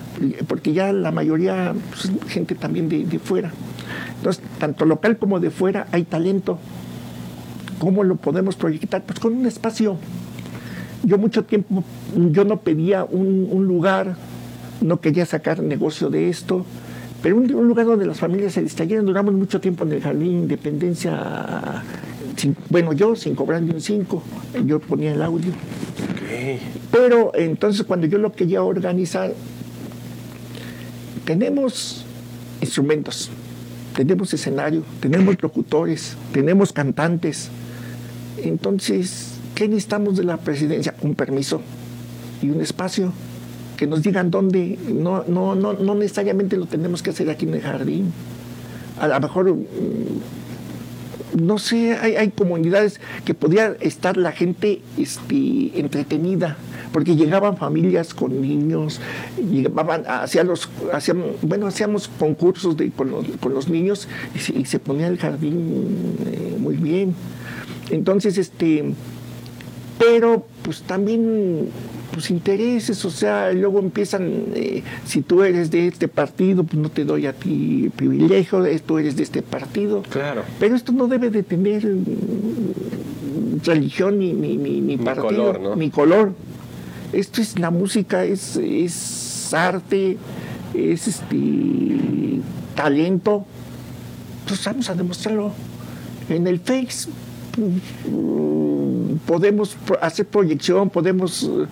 [0.49, 3.53] porque ya la mayoría pues, gente también de, de fuera.
[4.17, 6.59] Entonces, tanto local como de fuera hay talento.
[7.79, 9.03] ¿Cómo lo podemos proyectar?
[9.03, 9.97] Pues con un espacio.
[11.03, 11.83] Yo mucho tiempo,
[12.31, 14.17] yo no pedía un, un lugar,
[14.81, 16.65] no quería sacar negocio de esto,
[17.23, 19.07] pero un, un lugar donde las familias se distrayeran.
[19.07, 21.83] Duramos mucho tiempo en el Jardín Independencia,
[22.37, 24.23] sin- bueno, yo sin cobrar ni un 5,
[24.67, 25.53] yo ponía el audio.
[26.91, 29.33] Pero entonces cuando yo lo quería organizar,
[31.25, 32.05] tenemos
[32.61, 33.31] instrumentos,
[33.97, 37.49] tenemos escenario, tenemos locutores, tenemos cantantes.
[38.43, 40.95] Entonces, ¿qué necesitamos de la presidencia?
[41.03, 41.61] Un permiso
[42.41, 43.13] y un espacio.
[43.77, 47.53] Que nos digan dónde, no, no, no, no necesariamente lo tenemos que hacer aquí en
[47.53, 48.11] el jardín.
[48.99, 55.79] A lo mejor, mm, no sé, hay, hay comunidades que podría estar la gente este,
[55.79, 56.57] entretenida,
[56.91, 58.99] porque llegaban familias con niños,
[59.51, 63.11] llegaban, hacían los, hacían, bueno, hacíamos concursos con,
[63.53, 67.15] los, niños y se, y se ponía el jardín eh, muy bien.
[67.91, 68.95] Entonces, este,
[70.01, 71.69] pero pues también
[72.13, 76.91] pues intereses, o sea, luego empiezan, eh, si tú eres de este partido, pues no
[76.91, 80.03] te doy a ti privilegio, tú eres de este partido.
[80.09, 80.43] Claro.
[80.59, 85.61] Pero esto no debe de tener mm, religión ni, ni, ni, ni Ni partido, color,
[85.61, 85.77] ¿no?
[85.77, 86.33] ni color.
[87.13, 90.17] Esto es la música, es, es arte,
[90.75, 92.41] es este
[92.75, 93.45] talento.
[94.49, 95.53] Pues vamos a demostrarlo.
[96.31, 97.09] En el Face
[99.27, 101.67] podemos hacer proyección, podemos, eh,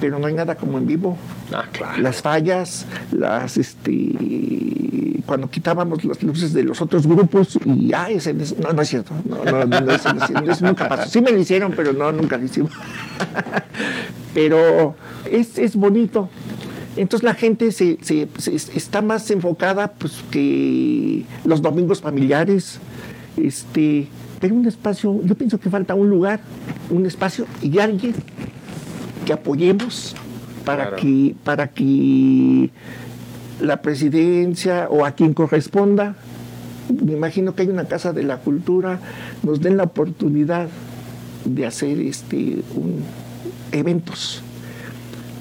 [0.00, 1.16] pero no hay nada como en vivo
[1.52, 2.00] Ah, claro.
[2.00, 8.32] las fallas, las este cuando quitábamos las luces de los otros grupos y ah, ese
[8.34, 10.88] no, no, no es cierto, no, no, no, no, eso no es cierto, eso nunca
[10.88, 11.08] pasó.
[11.08, 12.72] Sí me lo hicieron, pero no, nunca lo hicimos.
[14.34, 14.94] pero
[15.30, 16.28] es, es bonito.
[16.96, 22.80] Entonces la gente se, se- se- está más enfocada pues que los domingos familiares,
[23.36, 24.08] este,
[24.40, 26.40] pero un espacio, yo pienso que falta un lugar,
[26.90, 28.14] un espacio y alguien
[29.26, 30.14] que apoyemos
[30.64, 30.96] para Claro.
[31.02, 32.70] que para que
[33.60, 36.16] la presidencia o a quien corresponda
[37.04, 38.98] me imagino que hay una casa de la cultura
[39.42, 40.68] nos den la oportunidad
[41.44, 43.02] de hacer este un-
[43.72, 44.42] eventos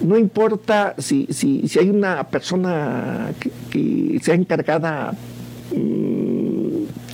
[0.02, 5.14] no importa si, si, si hay una persona que, que sea encargada
[5.76, 6.19] mm,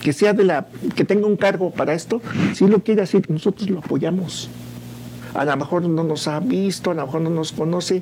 [0.06, 2.22] que sea de la que tenga un cargo para esto
[2.54, 4.50] si lo quiere hacer nosotros lo apoyamos
[5.34, 8.02] a lo mejor no nos ha visto, a lo mejor no nos conoce,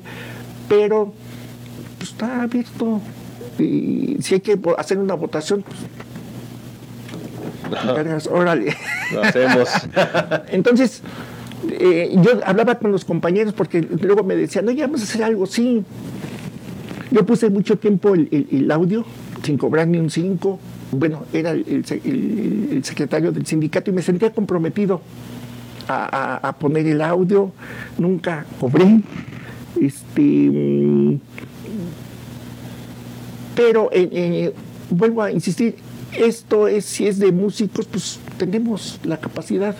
[0.68, 1.12] pero
[1.98, 3.00] pues, está abierto.
[3.58, 5.64] Y si hay que hacer una votación,
[7.68, 8.76] pues, cargas, órale.
[9.12, 9.68] Lo hacemos.
[10.48, 11.02] Entonces,
[11.70, 15.24] eh, yo hablaba con los compañeros porque luego me decían, no, ya vamos a hacer
[15.24, 15.82] algo, sí.
[17.10, 19.04] Yo puse mucho tiempo el, el- el audio
[19.42, 20.60] sin cobrar ni un 5.
[20.98, 25.00] Bueno, era el, el se- el- el secretario del sindicato y me sentía comprometido
[25.88, 27.52] a poner el audio.
[27.98, 29.00] Nunca cobré.
[29.80, 31.18] Este, mm,
[33.54, 34.54] pero eh, eh,
[34.90, 35.76] vuelvo a insistir,
[36.16, 39.74] esto es, si es de músicos, pues tenemos la capacidad.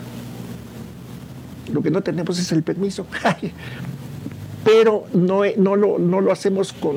[1.72, 3.06] Lo que no tenemos es el permiso.
[4.64, 6.96] Pero no, eh, no, lo, no lo hacemos con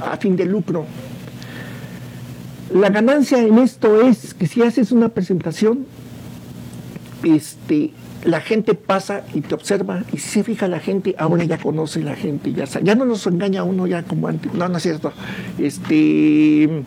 [0.00, 0.86] a fin de lucro.
[2.72, 5.86] La ganancia en esto es que si haces una presentación,
[7.22, 7.90] este,
[8.24, 12.02] la gente pasa y te observa y si se fija la gente, ahora ya conoce
[12.02, 14.82] la gente, ya, sa- ya no nos engaña uno ya como antes, no, no es
[14.82, 15.12] cierto.
[15.58, 16.82] Este,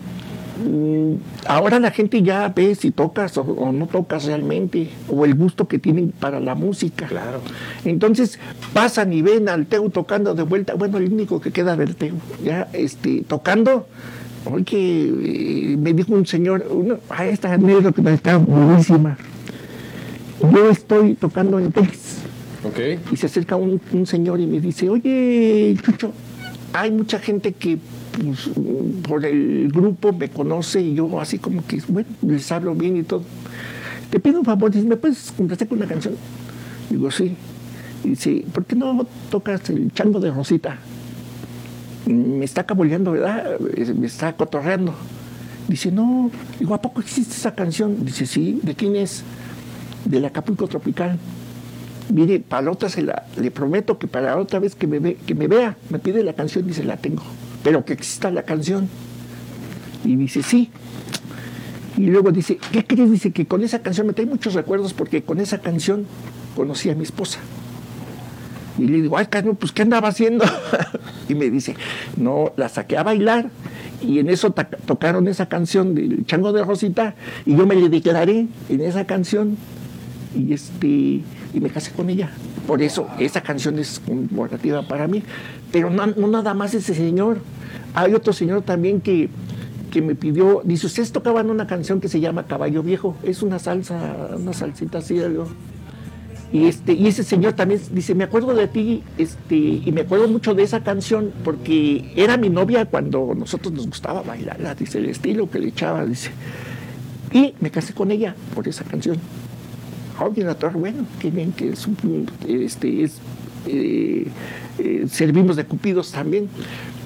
[0.66, 1.14] mm,
[1.48, 5.68] ahora la gente ya ve si tocas o, o no tocas realmente, o el gusto
[5.68, 7.06] que tienen para la música.
[7.08, 7.42] Claro.
[7.86, 8.40] Entonces
[8.74, 12.16] pasan y ven al Teu tocando de vuelta, bueno, el único que queda del Teu,
[12.44, 13.88] ya este, tocando.
[14.52, 15.10] Oye,
[15.74, 19.18] eh, me dijo un señor, uno, ah, esta anécdota está buenísima.
[20.54, 22.18] Yo estoy tocando en Tex
[22.64, 22.80] Ok.
[23.12, 26.12] y se acerca un, un señor y me dice, oye, Chucho,
[26.74, 27.80] hay mucha gente que
[28.12, 28.50] pues,
[29.08, 33.04] por el grupo me conoce y yo así como que, bueno, les hablo bien y
[33.04, 33.24] todo.
[34.10, 36.16] Te pido un favor, dice, ¿me puedes complacer con una canción?
[36.90, 37.36] Digo, sí.
[38.04, 40.78] Y dice, ¿por qué no tocas el chango de Rosita?
[42.08, 43.60] Me está caboleando, ¿verdad?
[43.60, 44.94] Me está cotorreando.
[45.68, 46.32] Dice, no.
[46.60, 48.06] Digo, ¿a poco existe esa canción?
[48.06, 48.60] Dice, sí.
[48.64, 49.24] ¿De quién es?
[50.06, 51.20] Del Acapulco Tropical.
[52.14, 55.36] Mire, para otra se la, le prometo que para otra vez que me, ve, que
[55.36, 57.24] me vea, me pide la canción se la tengo.
[57.64, 58.88] Pero que exista la canción.
[60.06, 60.70] Y dice, sí.
[61.98, 63.12] Y luego dice, ¿qué crees?
[63.12, 66.06] Dice que con esa canción me trae muchos recuerdos porque con esa canción
[66.56, 67.40] conocí a mi esposa.
[68.78, 70.46] Y le digo, ay, Carmen, pues ¿qué andaba haciendo?
[71.30, 71.76] y me dice,
[72.16, 73.50] no, la saqué a bailar
[74.02, 74.54] y en eso
[74.86, 77.16] tocaron esa canción del Chango de Rosita
[77.46, 79.58] y yo me le declaré en esa canción
[80.36, 80.88] y este
[81.54, 82.30] y me casé con ella.
[82.68, 85.24] Por eso esa canción es conmemorativa para mí.
[85.72, 87.40] Pero no, no nada más ese señor.
[87.94, 89.30] Hay otro señor también que,
[89.90, 93.16] que me pidió, dice, ustedes tocaban una canción que se llama Caballo Viejo.
[93.24, 95.48] Es una salsa, una salsita así, algo.
[96.52, 100.28] Y, este, y ese señor también dice, me acuerdo de ti, este, y me acuerdo
[100.30, 105.08] mucho de esa canción, porque era mi novia cuando nosotros nos gustaba bailarla, dice, el
[105.08, 106.32] estilo que le echaba, dice.
[107.34, 109.18] Y me casé con ella por esa canción.
[110.38, 111.88] La torre, bueno, qué bien que es,
[112.48, 113.20] este, es
[113.68, 114.26] eh,
[114.80, 116.50] eh, servimos de cupidos también.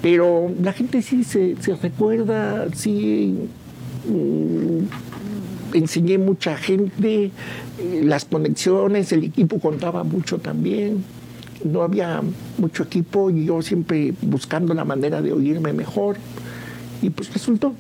[0.02, 3.50] Pero la gente sí se, se recuerda, sí
[4.08, 5.11] mm,
[5.74, 11.04] enseñé mucha gente, eh, las conexiones, el equipo contaba mucho también.
[11.64, 12.22] No había
[12.58, 16.18] mucho equipo y yo siempre buscando la manera de oírme mejor.
[17.02, 17.74] Y pues resultó,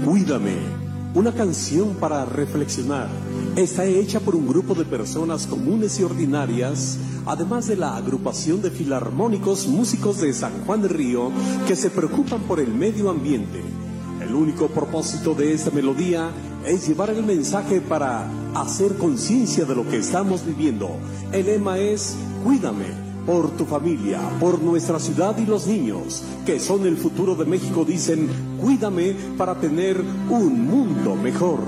[0.05, 0.57] Cuídame,
[1.15, 3.09] una canción para reflexionar.
[3.55, 8.73] Está hecha por un grupo de personas comunes y ordinarias, además de la agrupación de
[8.73, 11.31] filarmónicos músicos de San Juan del Río
[11.69, 13.63] que se preocupan por el medio ambiente.
[14.21, 16.31] El único propósito de esta melodía
[16.67, 20.91] es llevar el mensaje para hacer conciencia de lo que estamos viviendo.
[21.33, 26.87] El lema es Cuídame por tu familia, por nuestra ciudad y los niños, que son
[26.87, 28.29] el futuro de México, dicen,
[28.61, 30.01] cuídame para tener
[30.31, 31.61] un mundo mejor.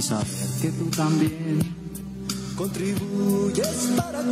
[0.00, 0.26] y saber
[0.62, 1.58] que tú también
[2.56, 4.22] contribuyes para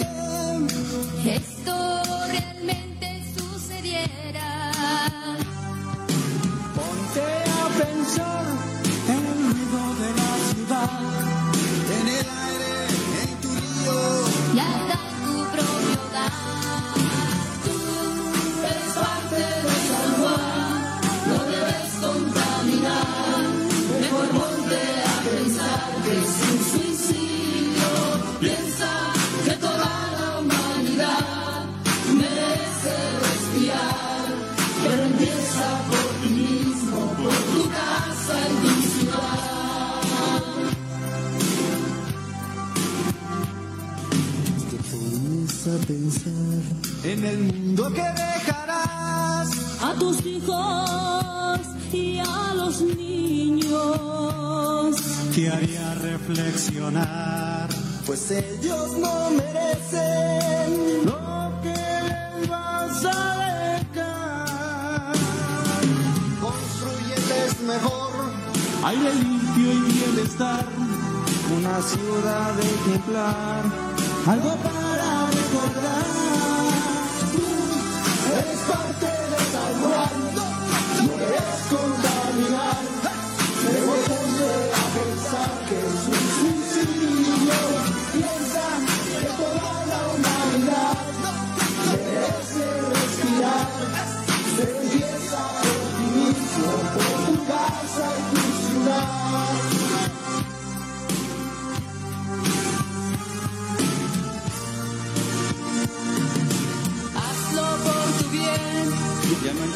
[1.22, 1.97] que esto
[47.18, 49.48] en el mundo que dejarás.
[49.82, 51.60] A tus hijos
[51.92, 53.76] y a los niños.
[55.34, 57.68] Te haría reflexionar,
[58.06, 63.36] pues ellos no merecen lo que les vas a
[63.92, 65.12] dejar.
[66.40, 68.10] Construyeles mejor,
[68.84, 70.66] aire limpio y bienestar,
[71.56, 73.62] una ciudad ejemplar,
[74.26, 74.87] algo para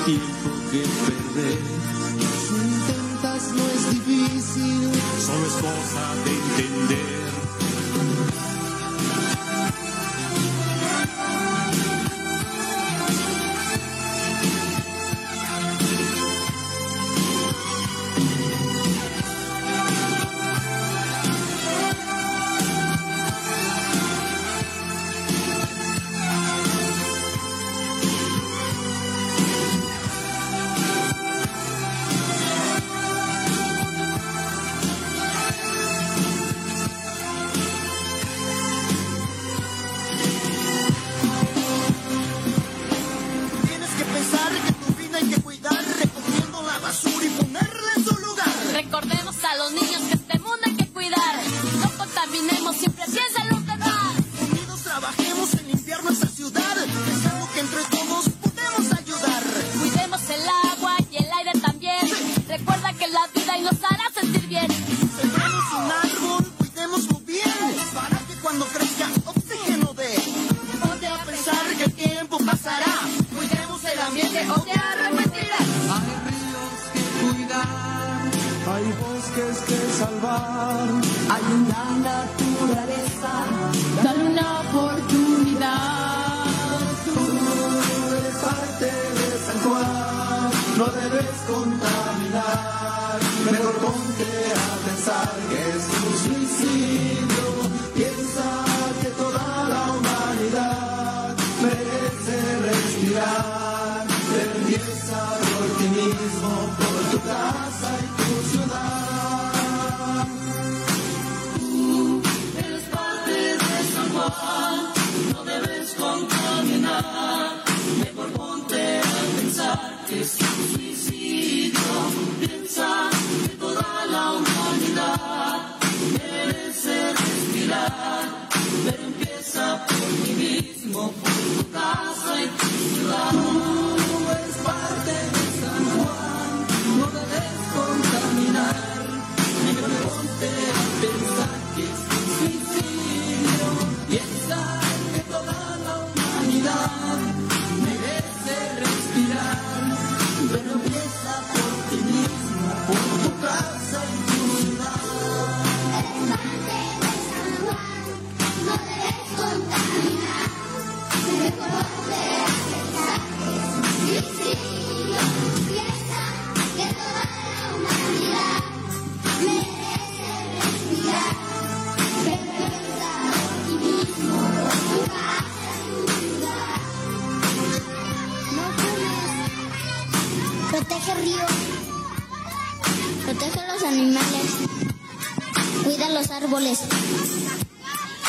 [0.04, 1.58] tiempo que perder.
[2.48, 4.90] Si intentas no es difícil,
[5.20, 7.21] solo es cosa de entender.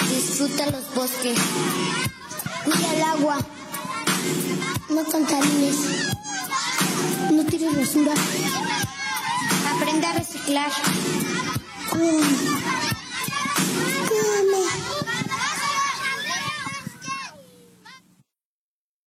[0.10, 1.38] Disfruta los bosques.